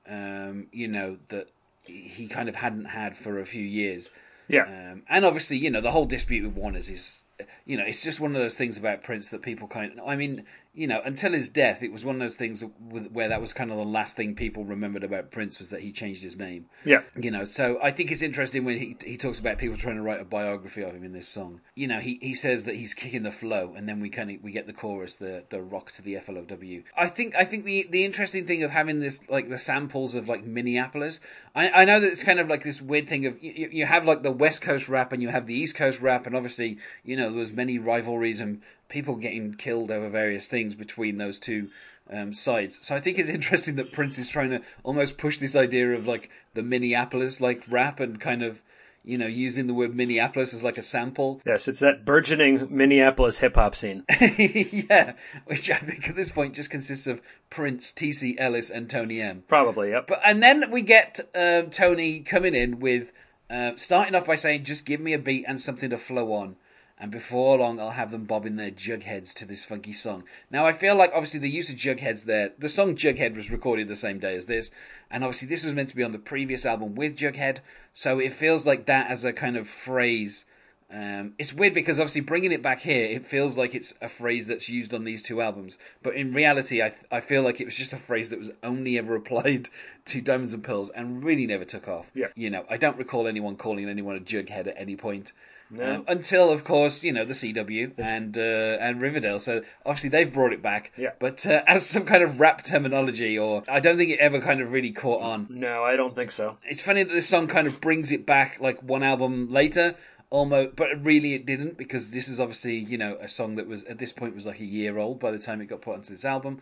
um, 0.09 0.67
you 0.73 0.89
know, 0.89 1.19
that 1.29 1.49
he 1.85 2.27
kind 2.27 2.49
of 2.49 2.57
hadn't 2.57 2.87
had 2.87 3.17
for 3.17 3.39
a 3.39 3.47
few 3.47 3.65
years. 3.65 4.13
Yeah. 4.49 4.65
Um, 4.65 5.03
and 5.09 5.25
obviously, 5.25 5.57
you 5.57 5.71
know, 5.71 5.81
the 5.81 5.93
whole 5.93 6.05
dispute 6.05 6.45
with 6.45 6.55
Warner's 6.55 6.91
is, 6.91 7.23
you 7.65 7.77
know, 7.77 7.85
it's 7.85 8.03
just 8.03 8.21
one 8.21 8.35
of 8.35 8.43
those 8.43 8.57
things 8.57 8.77
about 8.77 9.03
Prince 9.03 9.29
that 9.31 9.43
people 9.43 9.69
kind 9.69 9.99
of, 9.99 10.07
I 10.07 10.17
mean, 10.17 10.45
you 10.75 10.87
know, 10.87 11.03
until 11.05 11.33
his 11.33 11.51
death, 11.51 11.83
it 11.83 11.93
was 11.93 12.03
one 12.03 12.15
of 12.15 12.21
those 12.21 12.37
things 12.37 12.65
where 12.89 13.29
that 13.29 13.43
was 13.43 13.53
kind 13.53 13.71
of 13.71 13.77
the 13.77 13.85
last 13.85 14.17
thing 14.17 14.35
people 14.35 14.65
remembered 14.65 15.05
about 15.05 15.31
Prince 15.31 15.59
was 15.59 15.69
that 15.69 15.83
he 15.83 15.93
changed 15.93 16.23
his 16.23 16.39
name. 16.39 16.67
Yeah. 16.83 17.03
You 17.15 17.31
know, 17.31 17.45
so 17.45 17.79
I 17.83 17.91
think 17.91 18.11
it's 18.11 18.23
interesting 18.23 18.65
when 18.65 18.79
he 18.79 18.97
he 19.05 19.19
talks 19.19 19.39
about 19.39 19.59
people 19.59 19.77
trying 19.77 19.97
to 19.97 20.03
write 20.03 20.21
a 20.21 20.25
biography 20.25 20.83
of 20.83 20.95
him 20.95 21.05
in 21.05 21.13
this 21.13 21.29
song. 21.29 21.61
You 21.75 21.89
know, 21.89 21.99
he, 21.99 22.19
he 22.23 22.33
says 22.33 22.65
that 22.65 22.77
he's 22.77 22.95
kicking 22.95 23.23
the 23.23 23.31
flow, 23.31 23.75
and 23.77 23.87
then 23.87 24.01
we 24.01 24.09
kind 24.09 24.31
of 24.31 24.43
we 24.43 24.51
get 24.51 24.67
the 24.67 24.73
chorus, 24.73 25.17
the 25.17 25.45
the 25.51 25.61
rock 25.61 25.93
to 25.93 26.03
the 26.03 26.17
FLOW. 26.17 26.83
I 26.97 27.07
think 27.07 27.37
I 27.37 27.45
think 27.45 27.67
the 27.67 27.87
the 27.91 28.07
interesting 28.07 28.47
thing 28.47 28.63
of 28.63 28.71
having 28.71 29.01
this 29.01 29.29
like 29.29 29.51
the 29.51 29.59
samples 29.59 30.15
of 30.15 30.27
like 30.27 30.43
Minneapolis. 30.43 31.21
I 31.55 31.69
I 31.69 31.85
know 31.85 32.01
that 32.01 32.07
it's 32.07 32.25
kind 32.25 32.41
of 32.41 32.49
like 32.49 32.65
this 32.65 32.81
weird 32.81 33.11
thing 33.11 33.27
of 33.27 33.43
you, 33.43 33.69
you 33.71 33.85
have 33.85 34.07
like 34.07 34.23
the 34.23 34.33
West 34.33 34.63
Coast 34.63 34.89
rap 34.89 35.13
and 35.13 35.23
you 35.23 35.29
have 35.29 35.47
the 35.47 35.55
East 35.55 35.75
Coast 35.75 36.01
rap, 36.01 36.27
and 36.27 36.35
obviously 36.35 36.79
you 37.05 37.15
know 37.15 37.31
there's 37.31 37.53
many 37.53 37.79
rivalries 37.79 38.41
and 38.41 38.63
people 38.93 39.17
getting 39.17 39.55
killed 39.55 39.91
over 39.91 40.09
various 40.09 40.47
things 40.47 40.75
between 40.75 41.17
those 41.17 41.41
two 41.41 41.71
um, 42.13 42.35
sides. 42.35 42.79
So 42.83 42.95
I 42.95 43.01
think 43.01 43.19
it's 43.19 43.29
interesting 43.41 43.77
that 43.77 43.91
Prince 43.91 44.19
is 44.19 44.29
trying 44.29 44.51
to 44.51 44.61
almost 44.85 45.19
push 45.19 45.39
this 45.39 45.57
idea 45.57 45.93
of 45.93 46.07
like 46.07 46.31
the 46.55 46.63
Minneapolis 46.63 47.41
like 47.41 47.65
rap 47.69 47.99
and 47.99 48.21
kind 48.21 48.43
of 48.43 48.63
you 49.05 49.19
know 49.19 49.27
using 49.27 49.67
the 49.67 49.75
word 49.75 49.97
Minneapolis 49.97 50.55
as 50.55 50.63
like 50.63 50.79
a 50.79 50.83
sample. 50.83 51.41
Yes, 51.45 51.67
it's 51.67 51.81
that 51.81 52.05
burgeoning 52.05 52.69
Minneapolis 52.71 53.41
hip 53.41 53.57
hop 53.57 53.75
scene. 53.75 54.05
yeah, 54.39 55.15
which 55.47 55.71
I 55.71 55.79
think 55.79 56.09
at 56.09 56.15
this 56.15 56.31
point 56.31 56.55
just 56.55 56.71
consists 56.71 57.07
of 57.07 57.23
Prince, 57.51 57.93
T.C. 57.93 58.37
Ellis, 58.39 58.71
and 58.71 58.89
Tony 58.89 59.21
M. 59.21 59.43
Probably, 59.49 59.91
yep. 59.91 60.07
But 60.07 60.21
and 60.25 60.43
then 60.43 60.71
we 60.71 60.83
get 60.83 61.19
um, 61.35 61.71
Tony 61.71 62.21
coming 62.21 62.55
in 62.55 62.79
with 62.79 63.13
uh, 63.51 63.73
starting 63.77 64.15
off 64.15 64.27
by 64.27 64.37
saying, 64.37 64.65
"Just 64.65 64.85
give 64.85 65.01
me 65.01 65.15
a 65.15 65.19
beat 65.19 65.47
and 65.49 65.59
something 65.59 65.91
to 65.91 65.99
flow 65.99 66.33
on." 66.35 66.57
And 67.03 67.11
before 67.11 67.59
long, 67.59 67.81
I'll 67.81 67.91
have 67.91 68.13
them 68.13 68.27
bobbing 68.27 68.55
their 68.55 68.71
jugheads 68.71 69.35
to 69.35 69.45
this 69.45 69.65
funky 69.65 69.93
song. 69.93 70.23
Now, 70.53 70.67
I 70.67 70.71
feel 70.71 70.95
like 70.95 71.11
obviously 71.13 71.41
the 71.41 71.51
use 71.51 71.69
of 71.69 71.75
jugheads 71.75 72.27
there. 72.27 72.53
The 72.57 72.69
song 72.69 72.95
Jughead 72.95 73.35
was 73.35 73.51
recorded 73.51 73.89
the 73.89 73.97
same 73.97 74.21
day 74.21 74.37
as 74.37 74.47
this, 74.47 74.71
and 75.11 75.25
obviously 75.25 75.49
this 75.49 75.65
was 75.65 75.75
meant 75.75 75.89
to 75.89 75.97
be 75.97 76.05
on 76.05 76.13
the 76.13 76.19
previous 76.21 76.65
album 76.65 76.95
with 76.95 77.17
Jughead. 77.17 77.59
So 77.93 78.21
it 78.21 78.31
feels 78.31 78.67
like 78.67 78.87
that 78.87 79.11
as 79.11 79.25
a 79.25 79.33
kind 79.33 79.57
of 79.57 79.67
phrase. 79.67 80.47
Um, 80.93 81.35
it's 81.41 81.53
weird 81.53 81.75
because 81.75 81.99
obviously 81.99 82.21
bringing 82.21 82.53
it 82.53 82.63
back 82.63 82.83
here, 82.83 83.07
it 83.07 83.27
feels 83.27 83.59
like 83.59 83.75
it's 83.75 83.99
a 84.01 84.09
phrase 84.09 84.47
that's 84.47 84.69
used 84.69 84.95
on 84.95 85.03
these 85.03 85.23
two 85.23 85.41
albums. 85.41 85.79
But 86.05 86.15
in 86.15 86.33
reality, 86.33 86.83
I 86.83 86.95
I 87.11 87.19
feel 87.19 87.43
like 87.43 87.61
it 87.61 87.65
was 87.65 87.75
just 87.75 87.93
a 87.93 87.97
phrase 87.97 88.31
that 88.31 88.39
was 88.39 88.53
only 88.63 88.97
ever 88.97 89.17
applied 89.17 89.71
to 90.05 90.21
Diamonds 90.21 90.53
and 90.53 90.63
Pearls 90.63 90.91
and 90.91 91.25
really 91.25 91.49
never 91.49 91.65
took 91.65 91.89
off. 91.89 92.13
Yeah. 92.15 92.29
You 92.37 92.51
know, 92.51 92.65
I 92.71 92.77
don't 92.77 92.97
recall 92.97 93.27
anyone 93.27 93.57
calling 93.57 93.89
anyone 93.89 94.15
a 94.15 94.21
jughead 94.21 94.69
at 94.69 94.75
any 94.77 94.95
point. 94.95 95.33
No. 95.73 95.95
Um, 95.95 96.05
until, 96.07 96.51
of 96.51 96.65
course, 96.65 97.03
you 97.03 97.13
know 97.13 97.25
the 97.25 97.33
CW 97.33 97.95
and 97.97 98.37
uh, 98.37 98.41
and 98.41 99.01
Riverdale. 99.01 99.39
So 99.39 99.63
obviously 99.87 100.11
they've 100.11 100.33
brought 100.33 100.53
it 100.53 100.61
back. 100.63 100.93
Yeah. 100.99 101.13
But 101.19 101.47
uh, 101.47 101.63
as 101.67 101.87
some 101.87 102.05
kind 102.05 102.23
of 102.23 102.39
rap 102.39 102.63
terminology, 102.63 103.39
or 103.39 103.63
I 103.67 103.81
don't 103.81 103.97
think 103.97 104.11
it 104.11 104.19
ever 104.19 104.39
kind 104.41 104.61
of 104.61 104.71
really 104.71 104.93
caught 104.93 105.23
on. 105.23 105.47
No, 105.49 105.83
I 105.83 105.97
don't 105.97 106.15
think 106.15 106.31
so. 106.31 106.59
It's 106.65 106.83
funny 106.83 107.03
that 107.03 107.13
this 107.13 107.27
song 107.27 107.47
kind 107.47 107.67
of 107.67 107.81
brings 107.81 108.13
it 108.13 108.27
back 108.27 108.61
like 108.61 108.83
one 108.83 109.03
album 109.03 109.49
later, 109.49 109.97
almost, 110.29 110.77
but 110.77 110.89
really 111.03 111.33
it 111.33 111.47
didn't 111.47 111.79
because 111.79 112.11
this 112.11 112.29
is 112.29 112.39
obviously 112.39 112.77
you 112.77 112.99
know 112.99 113.17
a 113.21 113.29
song 113.29 113.55
that 113.55 113.67
was 113.67 113.85
at 113.85 113.97
this 113.97 114.13
point 114.13 114.35
was 114.35 114.47
like 114.47 114.61
a 114.61 114.67
year 114.67 114.99
old 114.99 115.19
by 115.19 115.31
the 115.31 115.39
time 115.39 115.63
it 115.63 115.67
got 115.67 115.81
put 115.81 115.95
onto 115.95 116.11
this 116.11 116.27
album. 116.27 116.61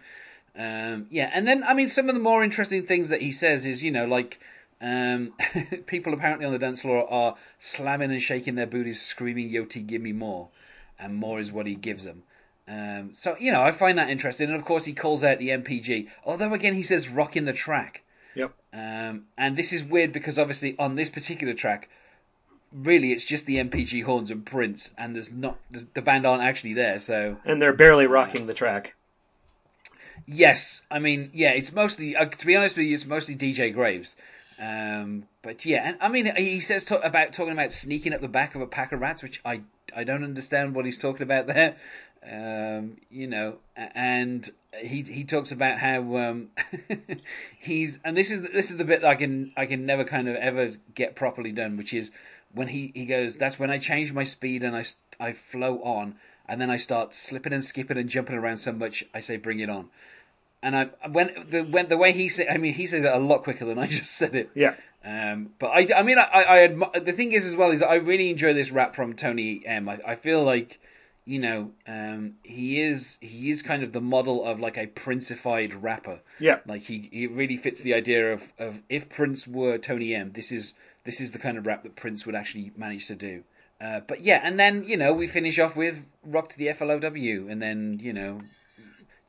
Um, 0.56 1.06
yeah, 1.10 1.30
and 1.32 1.48
then 1.48 1.64
I 1.64 1.74
mean 1.74 1.88
some 1.88 2.08
of 2.08 2.14
the 2.14 2.20
more 2.20 2.44
interesting 2.44 2.86
things 2.86 3.08
that 3.08 3.22
he 3.22 3.32
says 3.32 3.66
is 3.66 3.82
you 3.82 3.90
know 3.90 4.06
like 4.06 4.40
Um, 4.80 5.34
people 5.86 6.14
apparently 6.14 6.46
on 6.46 6.52
the 6.52 6.58
dance 6.58 6.82
floor 6.82 7.10
are 7.12 7.36
slamming 7.58 8.10
and 8.10 8.22
shaking 8.22 8.54
their 8.54 8.66
booties, 8.66 9.02
screaming, 9.02 9.50
Yoti, 9.50 9.86
give 9.86 10.02
me 10.02 10.12
more. 10.12 10.48
And 10.98 11.14
more 11.14 11.40
is 11.40 11.52
what 11.52 11.66
he 11.66 11.74
gives 11.74 12.04
them. 12.04 12.22
Um, 12.68 13.14
so, 13.14 13.36
you 13.40 13.50
know, 13.50 13.62
I 13.62 13.72
find 13.72 13.98
that 13.98 14.10
interesting. 14.10 14.48
And 14.48 14.56
of 14.56 14.64
course, 14.64 14.84
he 14.84 14.92
calls 14.92 15.24
out 15.24 15.38
the 15.38 15.48
NPG. 15.48 16.08
Although, 16.24 16.52
again, 16.52 16.74
he 16.74 16.82
says 16.82 17.08
rocking 17.08 17.46
the 17.46 17.52
track. 17.52 18.04
Yep. 18.34 18.52
Um, 18.72 19.24
and 19.36 19.56
this 19.56 19.72
is 19.72 19.82
weird 19.82 20.12
because 20.12 20.38
obviously 20.38 20.76
on 20.78 20.94
this 20.94 21.10
particular 21.10 21.52
track, 21.52 21.88
really 22.72 23.12
it's 23.12 23.24
just 23.24 23.46
the 23.46 23.56
NPG 23.56 24.04
horns 24.04 24.30
and 24.30 24.44
Prince, 24.44 24.94
and 24.96 25.14
there's 25.14 25.32
not 25.32 25.58
the 25.70 26.02
band 26.02 26.26
aren't 26.26 26.42
actually 26.42 26.74
there. 26.74 26.98
So 26.98 27.38
and 27.44 27.60
they're 27.60 27.72
barely 27.72 28.06
rocking 28.06 28.46
the 28.46 28.54
track. 28.54 28.94
Yes, 30.26 30.82
I 30.90 30.98
mean, 30.98 31.30
yeah, 31.32 31.50
it's 31.50 31.72
mostly 31.72 32.14
uh, 32.14 32.26
to 32.26 32.46
be 32.46 32.56
honest 32.56 32.76
with 32.76 32.86
you, 32.86 32.94
it's 32.94 33.06
mostly 33.06 33.34
DJ 33.34 33.72
Graves. 33.72 34.16
Um, 34.60 35.24
but 35.40 35.64
yeah, 35.64 35.88
and 35.88 35.96
I 36.00 36.08
mean, 36.08 36.34
he 36.36 36.60
says 36.60 36.90
about 37.02 37.32
talking 37.32 37.52
about 37.52 37.72
sneaking 37.72 38.12
up 38.12 38.20
the 38.20 38.28
back 38.28 38.54
of 38.54 38.60
a 38.60 38.66
pack 38.66 38.92
of 38.92 39.00
rats, 39.00 39.22
which 39.22 39.40
I 39.44 39.62
I 39.96 40.04
don't 40.04 40.22
understand 40.22 40.74
what 40.74 40.84
he's 40.84 40.98
talking 40.98 41.22
about 41.22 41.46
there. 41.46 41.76
Um, 42.22 42.98
you 43.10 43.26
know, 43.26 43.56
and 43.74 44.50
he 44.78 45.00
he 45.02 45.24
talks 45.24 45.50
about 45.50 45.78
how 45.78 46.16
um, 46.18 46.48
he's 47.58 48.00
and 48.04 48.16
this 48.16 48.30
is 48.30 48.42
this 48.50 48.70
is 48.70 48.76
the 48.76 48.84
bit 48.84 49.00
that 49.00 49.08
I 49.08 49.14
can 49.14 49.52
I 49.56 49.64
can 49.64 49.86
never 49.86 50.04
kind 50.04 50.28
of 50.28 50.36
ever 50.36 50.72
get 50.94 51.16
properly 51.16 51.52
done, 51.52 51.78
which 51.78 51.94
is 51.94 52.10
when 52.52 52.68
he 52.68 52.92
he 52.94 53.06
goes, 53.06 53.38
that's 53.38 53.58
when 53.58 53.70
I 53.70 53.78
change 53.78 54.12
my 54.12 54.24
speed 54.24 54.62
and 54.62 54.76
I 54.76 54.84
I 55.18 55.32
flow 55.32 55.80
on, 55.82 56.16
and 56.46 56.60
then 56.60 56.68
I 56.68 56.76
start 56.76 57.14
slipping 57.14 57.54
and 57.54 57.64
skipping 57.64 57.96
and 57.96 58.10
jumping 58.10 58.36
around 58.36 58.58
so 58.58 58.72
much, 58.72 59.04
I 59.14 59.20
say, 59.20 59.38
bring 59.38 59.60
it 59.60 59.70
on. 59.70 59.88
And 60.62 60.76
I 60.76 60.84
when 61.08 61.32
the 61.48 61.62
when 61.62 61.88
the 61.88 61.96
way 61.96 62.12
he 62.12 62.28
said, 62.28 62.48
I 62.50 62.58
mean, 62.58 62.74
he 62.74 62.86
says 62.86 63.04
it 63.04 63.12
a 63.12 63.18
lot 63.18 63.42
quicker 63.42 63.64
than 63.64 63.78
I 63.78 63.86
just 64.00 64.12
said 64.12 64.34
it. 64.34 64.50
Yeah. 64.54 64.74
Um, 65.02 65.54
but 65.58 65.68
I, 65.68 65.88
I 65.96 66.02
mean, 66.02 66.18
I, 66.18 66.24
I, 66.24 66.64
I 66.64 66.98
the 66.98 67.12
thing 67.12 67.32
is 67.32 67.46
as 67.46 67.56
well 67.56 67.70
is 67.70 67.82
I 67.82 67.94
really 67.94 68.30
enjoy 68.30 68.52
this 68.52 68.70
rap 68.70 68.94
from 68.94 69.14
Tony 69.14 69.62
M. 69.64 69.88
I, 69.88 69.98
I 70.06 70.14
feel 70.14 70.44
like, 70.44 70.78
you 71.24 71.38
know, 71.38 71.70
um, 71.86 72.34
he 72.42 72.80
is 72.80 73.16
he 73.22 73.48
is 73.48 73.62
kind 73.62 73.82
of 73.82 73.92
the 73.92 74.02
model 74.02 74.44
of 74.44 74.60
like 74.60 74.76
a 74.76 74.88
Princified 74.88 75.72
rapper. 75.72 76.20
Yeah. 76.38 76.58
Like 76.66 76.82
he 76.82 77.08
he 77.10 77.26
really 77.26 77.56
fits 77.56 77.80
the 77.80 77.94
idea 77.94 78.30
of 78.30 78.52
of 78.58 78.82
if 78.90 79.08
Prince 79.08 79.48
were 79.48 79.78
Tony 79.78 80.14
M. 80.14 80.32
This 80.32 80.52
is 80.52 80.74
this 81.04 81.20
is 81.20 81.32
the 81.32 81.38
kind 81.38 81.56
of 81.56 81.66
rap 81.66 81.82
that 81.84 81.96
Prince 81.96 82.26
would 82.26 82.34
actually 82.34 82.72
manage 82.76 83.06
to 83.06 83.14
do. 83.14 83.44
Uh, 83.80 84.00
but 84.00 84.20
yeah, 84.20 84.40
and 84.44 84.60
then 84.60 84.84
you 84.84 84.96
know 84.96 85.12
we 85.12 85.26
finish 85.26 85.58
off 85.58 85.74
with 85.74 86.06
"Rock 86.22 86.50
to 86.50 86.58
the 86.58 86.70
FLOW," 86.72 87.48
and 87.48 87.62
then 87.62 87.98
you 88.02 88.12
know, 88.12 88.38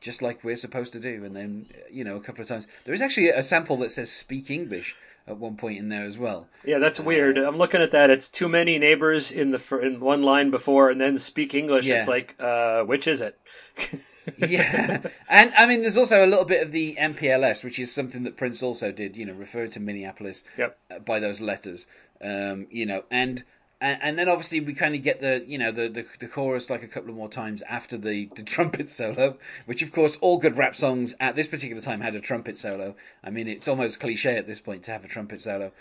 just 0.01 0.21
like 0.21 0.43
we're 0.43 0.55
supposed 0.55 0.91
to 0.93 0.99
do, 0.99 1.23
and 1.23 1.35
then 1.35 1.67
you 1.89 2.03
know 2.03 2.17
a 2.17 2.19
couple 2.19 2.41
of 2.41 2.47
times 2.47 2.67
there 2.85 2.93
is 2.93 3.01
actually 3.01 3.29
a 3.29 3.43
sample 3.43 3.77
that 3.77 3.91
says 3.91 4.11
"Speak 4.11 4.49
English" 4.51 4.95
at 5.27 5.37
one 5.37 5.55
point 5.55 5.77
in 5.77 5.89
there 5.89 6.03
as 6.05 6.17
well. 6.17 6.47
Yeah, 6.65 6.79
that's 6.79 6.99
weird. 6.99 7.37
I'm 7.37 7.57
looking 7.57 7.81
at 7.81 7.91
that. 7.91 8.09
It's 8.09 8.27
too 8.27 8.49
many 8.49 8.77
neighbors 8.79 9.31
in 9.31 9.51
the 9.51 9.59
fir- 9.59 9.81
in 9.81 9.99
one 9.99 10.23
line 10.23 10.49
before, 10.51 10.89
and 10.89 10.99
then 10.99 11.17
"Speak 11.17 11.53
English." 11.53 11.85
Yeah. 11.85 11.99
It's 11.99 12.07
like, 12.07 12.35
uh, 12.39 12.83
which 12.83 13.07
is 13.07 13.21
it? 13.21 13.39
yeah, 14.37 15.01
and 15.29 15.53
I 15.57 15.65
mean, 15.65 15.81
there's 15.81 15.97
also 15.97 16.25
a 16.25 16.27
little 16.27 16.45
bit 16.45 16.61
of 16.61 16.71
the 16.71 16.95
MPLS, 16.99 17.63
which 17.63 17.79
is 17.79 17.93
something 17.93 18.23
that 18.23 18.37
Prince 18.37 18.61
also 18.63 18.91
did. 18.91 19.17
You 19.17 19.25
know, 19.25 19.33
refer 19.33 19.67
to 19.67 19.79
Minneapolis 19.79 20.43
Yep. 20.57 20.77
uh, 20.89 20.99
by 20.99 21.19
those 21.19 21.41
letters. 21.41 21.87
Um, 22.23 22.67
you 22.69 22.85
know, 22.85 23.03
and, 23.09 23.43
and 23.81 23.99
and 24.01 24.19
then 24.19 24.29
obviously 24.29 24.59
we 24.59 24.73
kind 24.73 24.95
of 24.95 25.01
get 25.01 25.19
the 25.19 25.43
you 25.47 25.57
know 25.57 25.71
the, 25.71 25.89
the 25.89 26.05
the 26.19 26.27
chorus 26.27 26.69
like 26.69 26.83
a 26.83 26.87
couple 26.87 27.09
of 27.09 27.15
more 27.15 27.27
times 27.27 27.63
after 27.63 27.97
the 27.97 28.29
the 28.35 28.43
trumpet 28.55 28.89
solo, 28.89 29.37
which 29.65 29.81
of 29.81 29.91
course 29.91 30.17
all 30.21 30.37
good 30.37 30.55
rap 30.55 30.75
songs 30.75 31.15
at 31.19 31.35
this 31.35 31.47
particular 31.47 31.81
time 31.81 32.01
had 32.01 32.15
a 32.15 32.21
trumpet 32.21 32.57
solo. 32.57 32.95
I 33.23 33.31
mean, 33.31 33.47
it's 33.47 33.67
almost 33.67 33.99
cliche 33.99 34.37
at 34.37 34.47
this 34.47 34.61
point 34.61 34.83
to 34.83 34.91
have 34.91 35.03
a 35.03 35.09
trumpet 35.09 35.41
solo. 35.41 35.71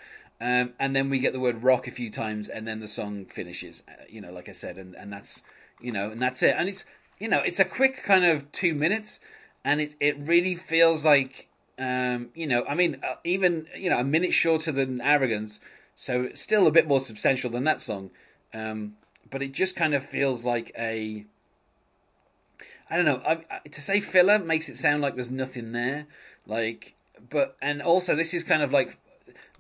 Um, 0.40 0.73
and 0.78 0.97
then 0.97 1.11
we 1.11 1.19
get 1.19 1.35
the 1.35 1.40
word 1.40 1.62
rock 1.62 1.87
a 1.87 1.90
few 1.90 2.11
times, 2.11 2.49
and 2.49 2.66
then 2.66 2.80
the 2.80 2.88
song 2.88 3.26
finishes. 3.26 3.83
Uh, 3.87 4.04
you 4.09 4.23
know, 4.23 4.33
like 4.33 4.49
I 4.49 4.52
said, 4.52 4.78
and, 4.78 4.95
and 4.95 5.12
that's 5.12 5.42
you 5.80 5.92
know, 5.92 6.11
and 6.11 6.21
that's 6.21 6.42
it. 6.42 6.54
And 6.57 6.69
it's 6.69 6.87
you 7.19 7.28
know, 7.28 7.40
it's 7.40 7.61
a 7.61 7.64
quick 7.66 8.02
kind 8.02 8.25
of 8.25 8.50
two 8.50 8.75
minutes, 8.75 9.21
and 9.62 9.83
it 9.83 9.95
it 10.00 10.16
really 10.19 10.54
feels 10.54 11.04
like 11.04 11.49
um, 11.78 12.30
you 12.35 12.47
know, 12.47 12.64
I 12.66 12.75
mean, 12.75 13.00
uh, 13.02 13.16
even 13.25 13.66
you 13.76 13.90
know, 13.90 13.99
a 13.99 14.04
minute 14.04 14.33
shorter 14.33 14.73
than 14.73 15.02
Arrogance, 15.02 15.61
so 15.94 16.30
still 16.35 16.66
a 16.66 16.73
bit 16.73 16.88
more 16.88 17.00
substantial 17.00 17.50
than 17.50 17.64
that 17.64 17.80
song. 17.80 18.11
Um, 18.52 18.94
but 19.28 19.42
it 19.42 19.52
just 19.52 19.76
kind 19.76 19.94
of 19.94 20.04
feels 20.04 20.44
like 20.44 20.73
a 20.78 21.25
I 22.90 22.97
don't 22.97 23.04
know. 23.04 23.23
I, 23.25 23.40
I, 23.50 23.68
to 23.68 23.80
say 23.80 24.00
filler 24.00 24.38
makes 24.40 24.68
it 24.68 24.76
sound 24.76 25.00
like 25.00 25.14
there's 25.14 25.30
nothing 25.30 25.73
there. 25.73 26.06
Like, 26.44 26.97
but 27.28 27.56
and 27.62 27.80
also 27.80 28.16
this 28.16 28.35
is 28.35 28.42
kind 28.42 28.62
of 28.62 28.73
like 28.73 28.99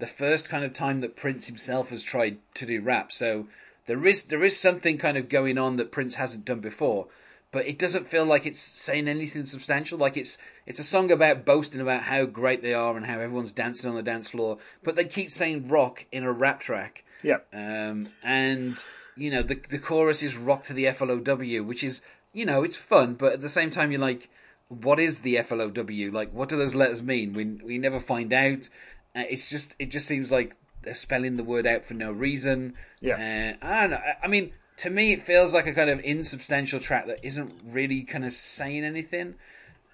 the 0.00 0.06
first 0.06 0.48
kind 0.48 0.64
of 0.64 0.72
time 0.72 1.00
that 1.00 1.14
Prince 1.14 1.46
himself 1.46 1.90
has 1.90 2.02
tried 2.02 2.38
to 2.54 2.66
do 2.66 2.80
rap. 2.80 3.12
So 3.12 3.46
there 3.86 4.04
is 4.04 4.24
there 4.24 4.42
is 4.42 4.58
something 4.58 4.98
kind 4.98 5.16
of 5.16 5.28
going 5.28 5.58
on 5.58 5.76
that 5.76 5.92
Prince 5.92 6.16
hasn't 6.16 6.44
done 6.44 6.60
before. 6.60 7.06
But 7.52 7.66
it 7.66 7.78
doesn't 7.80 8.06
feel 8.06 8.24
like 8.24 8.46
it's 8.46 8.60
saying 8.60 9.08
anything 9.08 9.44
substantial. 9.44 9.98
Like 9.98 10.16
it's 10.16 10.38
it's 10.66 10.78
a 10.78 10.84
song 10.84 11.10
about 11.10 11.44
boasting 11.44 11.80
about 11.80 12.02
how 12.04 12.24
great 12.26 12.62
they 12.62 12.74
are 12.74 12.96
and 12.96 13.06
how 13.06 13.18
everyone's 13.18 13.50
dancing 13.52 13.90
on 13.90 13.96
the 13.96 14.02
dance 14.02 14.30
floor. 14.30 14.58
But 14.84 14.94
they 14.96 15.04
keep 15.04 15.32
saying 15.32 15.68
rock 15.68 16.06
in 16.12 16.22
a 16.22 16.32
rap 16.32 16.60
track. 16.60 17.04
Yeah. 17.24 17.38
Um, 17.52 18.08
and 18.22 18.82
you 19.16 19.30
know 19.32 19.42
the 19.42 19.56
the 19.68 19.78
chorus 19.78 20.22
is 20.22 20.36
rock 20.36 20.62
to 20.64 20.72
the 20.72 20.86
FLOW, 20.92 21.62
which 21.64 21.82
is 21.82 22.02
you 22.32 22.46
know 22.46 22.62
it's 22.62 22.76
fun, 22.76 23.14
but 23.14 23.32
at 23.32 23.40
the 23.40 23.48
same 23.48 23.70
time 23.70 23.90
you're 23.90 24.00
like, 24.00 24.30
what 24.68 25.00
is 25.00 25.20
the 25.20 25.36
FLOW? 25.42 26.10
Like, 26.12 26.32
what 26.32 26.48
do 26.48 26.56
those 26.56 26.76
letters 26.76 27.02
mean? 27.02 27.32
We 27.32 27.44
we 27.64 27.78
never 27.78 27.98
find 27.98 28.32
out. 28.32 28.68
Uh, 29.16 29.24
it's 29.28 29.50
just 29.50 29.74
it 29.80 29.90
just 29.90 30.06
seems 30.06 30.30
like 30.30 30.54
they're 30.82 30.94
spelling 30.94 31.36
the 31.36 31.42
word 31.44 31.66
out 31.66 31.84
for 31.84 31.94
no 31.94 32.12
reason. 32.12 32.74
Yeah. 33.00 33.56
Uh, 33.60 33.66
I 33.66 33.80
don't 33.82 33.90
know. 33.90 33.96
I- 33.96 34.16
I 34.24 34.28
mean, 34.28 34.52
to 34.82 34.90
me, 34.90 35.12
it 35.12 35.22
feels 35.22 35.52
like 35.54 35.66
a 35.66 35.72
kind 35.72 35.90
of 35.90 36.00
insubstantial 36.00 36.80
track 36.80 37.06
that 37.06 37.18
isn't 37.22 37.52
really 37.66 38.02
kind 38.02 38.24
of 38.24 38.32
saying 38.32 38.84
anything. 38.84 39.34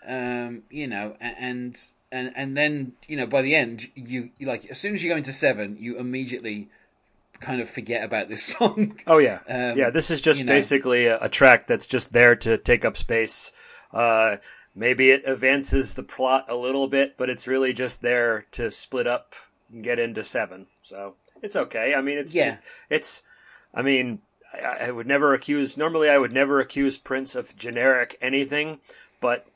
Um, 0.06 0.62
you 0.70 0.86
know, 0.86 1.16
and 1.20 1.76
and 2.12 2.32
and 2.36 2.56
then 2.56 2.92
you 3.08 3.16
know 3.16 3.26
by 3.26 3.42
the 3.42 3.54
end, 3.54 3.88
you 3.94 4.30
like 4.40 4.66
as 4.66 4.78
soon 4.78 4.94
as 4.94 5.02
you 5.02 5.10
go 5.10 5.16
into 5.16 5.32
seven, 5.32 5.76
you 5.80 5.98
immediately 5.98 6.68
kind 7.40 7.60
of 7.60 7.68
forget 7.68 8.04
about 8.04 8.28
this 8.28 8.42
song. 8.56 8.98
Oh 9.06 9.18
yeah, 9.18 9.40
Um, 9.48 9.76
yeah. 9.76 9.90
This 9.90 10.10
is 10.10 10.20
just 10.20 10.38
you 10.38 10.46
know. 10.46 10.52
basically 10.52 11.06
a, 11.06 11.18
a 11.22 11.28
track 11.28 11.66
that's 11.66 11.86
just 11.86 12.12
there 12.12 12.36
to 12.36 12.56
take 12.56 12.84
up 12.84 12.96
space. 12.96 13.52
Uh, 13.92 14.36
maybe 14.74 15.10
it 15.10 15.22
advances 15.26 15.94
the 15.94 16.02
plot 16.02 16.46
a 16.48 16.54
little 16.54 16.86
bit, 16.86 17.16
but 17.16 17.28
it's 17.28 17.46
really 17.48 17.72
just 17.72 18.02
there 18.02 18.46
to 18.52 18.70
split 18.70 19.06
up 19.06 19.34
and 19.72 19.82
get 19.82 19.98
into 19.98 20.22
seven. 20.22 20.66
So 20.82 21.14
it's 21.42 21.56
okay. 21.56 21.94
I 21.94 22.00
mean, 22.00 22.18
it's 22.18 22.32
Yeah. 22.34 22.52
ju- 22.56 22.58
it's. 22.90 23.22
I 23.74 23.82
mean, 23.82 24.20
I, 24.62 24.86
I 24.86 24.90
would 24.90 25.06
never 25.06 25.34
accuse. 25.34 25.76
Normally, 25.76 26.08
I 26.08 26.18
would 26.18 26.32
never 26.32 26.60
accuse 26.60 26.98
Prince 26.98 27.34
of 27.34 27.56
generic 27.56 28.16
anything, 28.20 28.80
but 29.20 29.46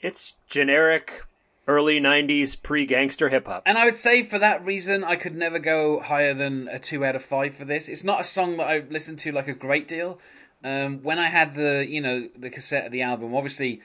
it's 0.00 0.34
generic 0.48 1.24
early 1.66 2.00
'90s 2.00 2.60
pre-gangster 2.62 3.30
hip 3.30 3.46
hop. 3.46 3.62
And 3.66 3.78
I 3.78 3.84
would 3.84 3.96
say 3.96 4.22
for 4.22 4.38
that 4.38 4.64
reason, 4.64 5.04
I 5.04 5.16
could 5.16 5.34
never 5.34 5.58
go 5.58 6.00
higher 6.00 6.34
than 6.34 6.68
a 6.68 6.78
two 6.78 7.04
out 7.04 7.16
of 7.16 7.22
five 7.22 7.54
for 7.54 7.64
this. 7.64 7.88
It's 7.88 8.04
not 8.04 8.20
a 8.20 8.24
song 8.24 8.56
that 8.58 8.68
I 8.68 8.84
listened 8.90 9.18
to 9.20 9.32
like 9.32 9.48
a 9.48 9.54
great 9.54 9.88
deal. 9.88 10.18
Um, 10.62 11.02
when 11.02 11.18
I 11.18 11.28
had 11.28 11.54
the 11.54 11.86
you 11.88 12.00
know 12.00 12.28
the 12.36 12.50
cassette 12.50 12.86
of 12.86 12.92
the 12.92 13.02
album, 13.02 13.34
obviously, 13.34 13.82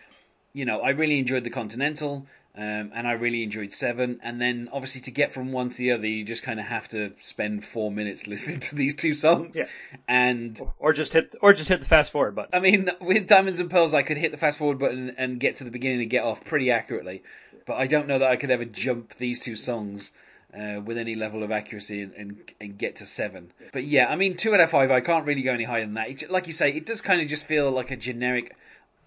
you 0.54 0.66
know 0.66 0.82
I 0.82 0.90
really 0.90 1.20
enjoyed 1.20 1.44
the 1.44 1.50
Continental, 1.50 2.28
um, 2.56 2.92
and 2.94 3.08
I 3.08 3.12
really 3.12 3.44
enjoyed 3.44 3.72
Seven. 3.72 4.20
And 4.24 4.42
then 4.42 4.70
obviously 4.72 5.02
to 5.02 5.12
get 5.12 5.32
from 5.32 5.52
one 5.52 5.70
to 5.70 5.78
the 5.78 5.92
other, 5.92 6.08
you 6.08 6.24
just 6.24 6.44
kind 6.44 6.60
of 6.60 6.66
have 6.66 6.90
to 6.90 7.14
spend 7.18 7.64
four 7.64 7.92
minutes 7.92 8.28
listening 8.28 8.60
to 8.62 8.76
these 8.76 8.96
two 8.96 9.14
songs. 9.14 9.56
Yeah. 9.56 9.68
And 10.08 10.60
Or 10.80 10.94
just 10.94 11.14
hit, 11.14 11.36
or 11.42 11.54
just 11.54 11.70
hit 11.70 11.80
the 11.80 11.86
fast 11.86 12.12
forward 12.12 12.36
button. 12.36 12.52
I 12.54 12.60
mean, 12.60 12.90
with 13.02 13.28
Diamonds 13.28 13.60
and 13.60 13.70
Pearls, 13.70 13.94
I 13.94 14.02
could 14.02 14.18
hit 14.18 14.32
the 14.32 14.38
fast 14.38 14.58
forward 14.58 14.80
button 14.80 15.14
and 15.18 15.40
get 15.40 15.56
to 15.56 15.64
the 15.64 15.72
beginning 15.72 16.02
and 16.02 16.10
get 16.10 16.24
off 16.24 16.44
pretty 16.44 16.70
accurately. 16.72 17.24
But 17.66 17.78
I 17.78 17.88
don't 17.88 18.08
know 18.08 18.20
that 18.20 18.32
I 18.32 18.36
could 18.36 18.50
ever 18.50 18.66
jump 18.66 19.16
these 19.16 19.40
two 19.40 19.56
songs 19.56 20.12
uh, 20.54 20.82
with 20.84 20.98
any 20.98 21.16
level 21.16 21.44
of 21.44 21.52
accuracy 21.52 22.02
and, 22.02 22.14
and, 22.14 22.52
and 22.60 22.78
get 22.78 22.96
to 22.98 23.06
seven. 23.06 23.52
But 23.72 23.84
yeah, 23.84 24.08
I 24.10 24.16
mean, 24.16 24.36
two 24.36 24.54
out 24.54 24.60
of 24.60 24.72
five, 24.72 24.90
I 24.90 25.02
can't 25.02 25.26
really 25.26 25.44
go 25.44 25.54
any 25.54 25.66
higher 25.66 25.82
than 25.82 25.94
that. 25.94 26.10
It, 26.10 26.32
like 26.32 26.48
you 26.48 26.54
say, 26.54 26.72
it 26.72 26.86
does 26.86 27.02
kind 27.02 27.22
of 27.22 27.28
just 27.28 27.46
feel 27.46 27.72
like 27.72 27.92
a 27.92 27.96
generic. 27.96 28.56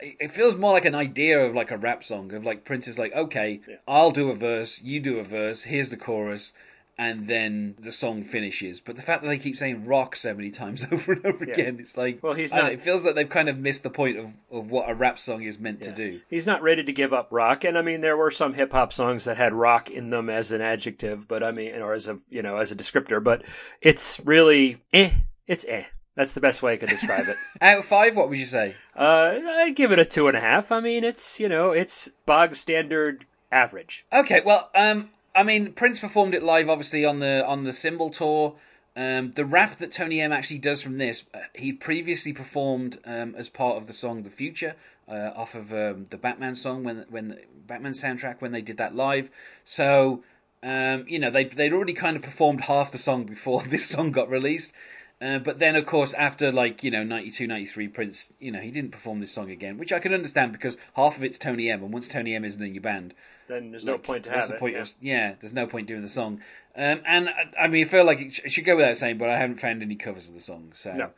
It 0.02 0.30
feels 0.30 0.56
more 0.56 0.72
like 0.72 0.84
an 0.84 0.94
idea 0.94 1.38
of 1.40 1.54
like 1.54 1.70
a 1.70 1.76
rap 1.78 2.02
song 2.04 2.32
of 2.34 2.44
like 2.44 2.64
Prince 2.64 2.88
is 2.88 2.98
like, 2.98 3.12
okay, 3.14 3.60
I'll 3.86 4.10
do 4.10 4.30
a 4.30 4.34
verse, 4.34 4.82
you 4.82 5.00
do 5.00 5.18
a 5.18 5.24
verse, 5.24 5.64
here's 5.64 5.90
the 5.90 5.96
chorus, 5.96 6.52
and 6.98 7.26
then 7.28 7.74
the 7.78 7.90
song 7.92 8.22
finishes. 8.22 8.80
But 8.80 8.96
the 8.96 9.02
fact 9.02 9.22
that 9.22 9.28
they 9.28 9.38
keep 9.38 9.56
saying 9.56 9.86
rock 9.86 10.14
so 10.16 10.34
many 10.34 10.50
times 10.50 10.84
over 10.92 11.12
and 11.12 11.24
over 11.26 11.44
again, 11.44 11.78
it's 11.80 11.96
like, 11.96 12.22
Well, 12.22 12.34
he's 12.34 12.50
don't 12.50 12.58
know, 12.58 12.64
not- 12.64 12.72
it 12.72 12.80
feels 12.80 13.06
like 13.06 13.14
they've 13.14 13.28
kind 13.28 13.48
of 13.48 13.58
missed 13.58 13.82
the 13.82 13.90
point 13.90 14.18
of, 14.18 14.34
of 14.50 14.70
what 14.70 14.90
a 14.90 14.94
rap 14.94 15.18
song 15.18 15.42
is 15.42 15.58
meant 15.58 15.82
to 15.82 15.92
do. 15.92 16.20
He's 16.28 16.46
not 16.46 16.62
ready 16.62 16.82
to 16.84 16.92
give 16.92 17.12
up 17.12 17.28
rock, 17.30 17.64
and 17.64 17.78
I 17.78 17.82
mean 17.82 18.00
there 18.02 18.16
were 18.16 18.30
some 18.30 18.54
hip 18.54 18.72
hop 18.72 18.92
songs 18.92 19.24
that 19.24 19.36
had 19.36 19.52
rock 19.54 19.90
in 19.90 20.10
them 20.10 20.28
as 20.28 20.52
an 20.52 20.60
adjective, 20.60 21.26
but 21.28 21.42
I 21.42 21.50
mean, 21.52 21.76
or 21.76 21.94
as 21.94 22.08
a 22.08 22.18
you 22.28 22.42
know 22.42 22.56
as 22.58 22.70
a 22.72 22.76
descriptor, 22.76 23.22
but 23.22 23.42
it's 23.80 24.20
really 24.24 24.78
eh, 24.92 25.12
it's 25.46 25.64
eh. 25.66 25.84
That's 26.14 26.34
the 26.34 26.40
best 26.40 26.62
way 26.62 26.72
I 26.72 26.76
could 26.76 26.90
describe 26.90 27.28
it. 27.28 27.36
Out 27.60 27.78
of 27.78 27.84
five, 27.84 28.16
what 28.16 28.28
would 28.28 28.38
you 28.38 28.44
say? 28.44 28.74
Uh, 28.94 29.38
I 29.44 29.70
give 29.70 29.92
it 29.92 29.98
a 29.98 30.04
two 30.04 30.28
and 30.28 30.36
a 30.36 30.40
half. 30.40 30.70
I 30.70 30.80
mean, 30.80 31.04
it's 31.04 31.40
you 31.40 31.48
know 31.48 31.70
it's 31.70 32.10
bog 32.26 32.54
standard 32.54 33.24
average. 33.50 34.04
Okay, 34.12 34.42
well, 34.44 34.70
um, 34.74 35.10
I 35.34 35.42
mean, 35.42 35.72
Prince 35.72 36.00
performed 36.00 36.34
it 36.34 36.42
live, 36.42 36.68
obviously 36.68 37.04
on 37.04 37.20
the 37.20 37.46
on 37.46 37.64
the 37.64 37.72
Symbol 37.72 38.10
tour. 38.10 38.56
Um, 38.94 39.30
the 39.30 39.46
rap 39.46 39.76
that 39.76 39.90
Tony 39.90 40.20
M 40.20 40.32
actually 40.32 40.58
does 40.58 40.82
from 40.82 40.98
this, 40.98 41.24
uh, 41.32 41.38
he 41.54 41.72
previously 41.72 42.34
performed 42.34 42.98
um, 43.06 43.34
as 43.36 43.48
part 43.48 43.78
of 43.78 43.86
the 43.86 43.94
song 43.94 44.22
"The 44.22 44.30
Future" 44.30 44.76
uh, 45.08 45.30
off 45.34 45.54
of 45.54 45.72
um, 45.72 46.04
the 46.10 46.18
Batman 46.18 46.54
song 46.54 46.84
when 46.84 47.06
when 47.08 47.28
the 47.28 47.38
Batman 47.66 47.92
soundtrack 47.92 48.40
when 48.40 48.52
they 48.52 48.60
did 48.60 48.76
that 48.76 48.94
live. 48.94 49.30
So 49.64 50.22
um, 50.62 51.06
you 51.08 51.18
know 51.18 51.30
they 51.30 51.44
they'd 51.44 51.72
already 51.72 51.94
kind 51.94 52.16
of 52.16 52.22
performed 52.22 52.62
half 52.62 52.92
the 52.92 52.98
song 52.98 53.24
before 53.24 53.62
this 53.66 53.86
song 53.86 54.12
got 54.12 54.28
released. 54.28 54.74
Uh, 55.22 55.38
but 55.38 55.58
then, 55.60 55.76
of 55.76 55.86
course, 55.86 56.12
after 56.14 56.50
like 56.50 56.82
you 56.82 56.90
know 56.90 57.04
92, 57.04 57.46
93, 57.46 57.88
Prince, 57.88 58.32
you 58.40 58.50
know 58.50 58.58
he 58.60 58.70
didn't 58.72 58.90
perform 58.90 59.20
this 59.20 59.30
song 59.32 59.50
again, 59.50 59.78
which 59.78 59.92
I 59.92 59.98
can 60.00 60.12
understand 60.12 60.50
because 60.52 60.76
half 60.96 61.16
of 61.16 61.22
it's 61.22 61.38
Tony 61.38 61.70
M, 61.70 61.82
and 61.84 61.92
once 61.92 62.08
Tony 62.08 62.34
M 62.34 62.44
isn't 62.44 62.60
in 62.62 62.74
your 62.74 62.82
band, 62.82 63.14
then 63.46 63.70
there's 63.70 63.84
no 63.84 63.98
point 63.98 64.24
to 64.24 64.30
have 64.30 64.48
the 64.48 64.54
it. 64.56 64.58
point 64.58 64.74
yeah. 64.74 64.80
of- 64.80 64.94
yeah, 65.00 65.34
there's 65.40 65.52
no 65.52 65.66
point 65.66 65.86
doing 65.86 66.02
the 66.02 66.08
song. 66.08 66.40
Um, 66.74 67.00
and 67.06 67.28
I- 67.28 67.52
I 67.64 67.68
mean, 67.68 67.84
I 67.84 67.88
feel 67.88 68.04
like 68.04 68.20
it, 68.20 68.34
sh- 68.34 68.40
it 68.46 68.50
should 68.52 68.64
go 68.64 68.74
without 68.76 68.96
saying, 68.96 69.18
but 69.18 69.28
I 69.28 69.36
haven't 69.38 69.60
found 69.60 69.80
any 69.82 69.94
covers 69.94 70.28
of 70.28 70.34
the 70.34 70.40
song. 70.40 70.72
So, 70.74 70.92
No. 70.94 71.10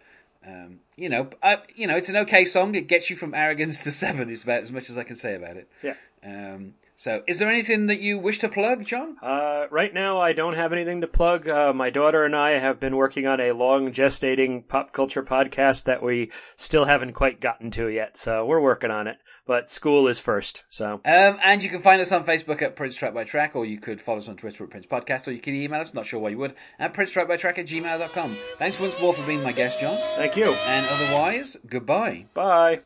um, 0.47 0.81
you 0.97 1.09
know, 1.09 1.31
I, 1.43 1.59
you 1.75 1.87
know, 1.87 1.97
it's 1.97 2.09
an 2.09 2.17
okay 2.17 2.45
song. 2.45 2.75
It 2.75 2.89
gets 2.89 3.09
you 3.09 3.17
from 3.17 3.33
arrogance 3.35 3.83
to 3.85 3.91
seven. 4.05 4.29
Is 4.29 4.43
about 4.45 4.63
as 4.65 4.73
much 4.73 4.91
as 4.91 4.99
I 4.99 5.05
can 5.05 5.17
say 5.17 5.35
about 5.35 5.57
it. 5.57 5.69
Yeah. 5.83 5.95
Um, 6.25 6.75
so, 7.05 7.23
is 7.27 7.39
there 7.39 7.51
anything 7.51 7.85
that 7.89 8.01
you 8.01 8.19
wish 8.19 8.39
to 8.39 8.49
plug, 8.49 8.87
John? 8.87 9.17
Uh, 9.23 9.67
right 9.71 9.93
now, 9.93 10.23
I 10.23 10.33
don't 10.33 10.55
have 10.55 10.73
anything 10.73 11.03
to 11.03 11.07
plug. 11.07 11.47
Uh, 11.47 11.75
my 11.75 11.91
daughter 11.91 12.25
and 12.25 12.35
I 12.35 12.53
have 12.53 12.81
been 12.81 12.97
working 12.97 13.27
on 13.27 13.41
a 13.41 13.53
long 13.53 13.93
gestating 13.93 14.67
pop 14.67 14.95
culture 14.95 15.23
podcast 15.23 15.85
that 15.85 16.03
we 16.03 16.33
still 16.57 16.87
haven't 16.87 17.13
quite 17.13 17.43
gotten 17.43 17.71
to 17.73 17.89
yet, 17.89 18.17
so 18.17 18.47
we're 18.47 18.63
working 18.63 18.91
on 18.91 19.07
it. 19.07 19.19
But 19.47 19.69
school 19.69 20.09
is 20.09 20.19
first, 20.19 20.65
so 20.71 20.95
Um, 21.05 21.39
and 21.45 21.63
you 21.63 21.69
can 21.69 21.81
find 21.81 22.01
us 22.01 22.11
on 22.11 22.25
Facebook 22.25 22.63
at 22.63 22.75
Prince 22.75 22.97
Track 22.97 23.13
by 23.13 23.25
Track, 23.25 23.55
or 23.55 23.67
you 23.67 23.79
could 23.79 24.01
follow 24.01 24.17
us 24.17 24.29
on 24.31 24.37
Twitter 24.37 24.65
at 24.65 24.71
Prince 24.71 24.87
Podcast, 24.87 25.29
or 25.29 25.33
you 25.33 25.41
can 25.41 25.55
email 25.55 25.83
us, 25.83 25.93
not 25.93 26.07
sure 26.07 26.21
why 26.21 26.31
you 26.31 26.39
would, 26.39 26.55
at 26.79 26.95
Prince 26.95 27.13
Track 27.13 27.29
by 27.29 27.37
Track 27.37 27.59
at 27.59 27.67
gmail.com. 27.67 28.31
Thanks 28.57 28.81
once 28.81 28.99
more 29.03 29.13
for 29.13 29.27
being 29.27 29.43
my 29.43 29.53
guest, 29.53 29.79
John. 29.79 29.95
thank 30.17 30.39
you. 30.39 30.47
And 30.47 30.87
otherwise, 30.91 31.59
goodbye. 31.69 32.25
Bye. 32.33 32.81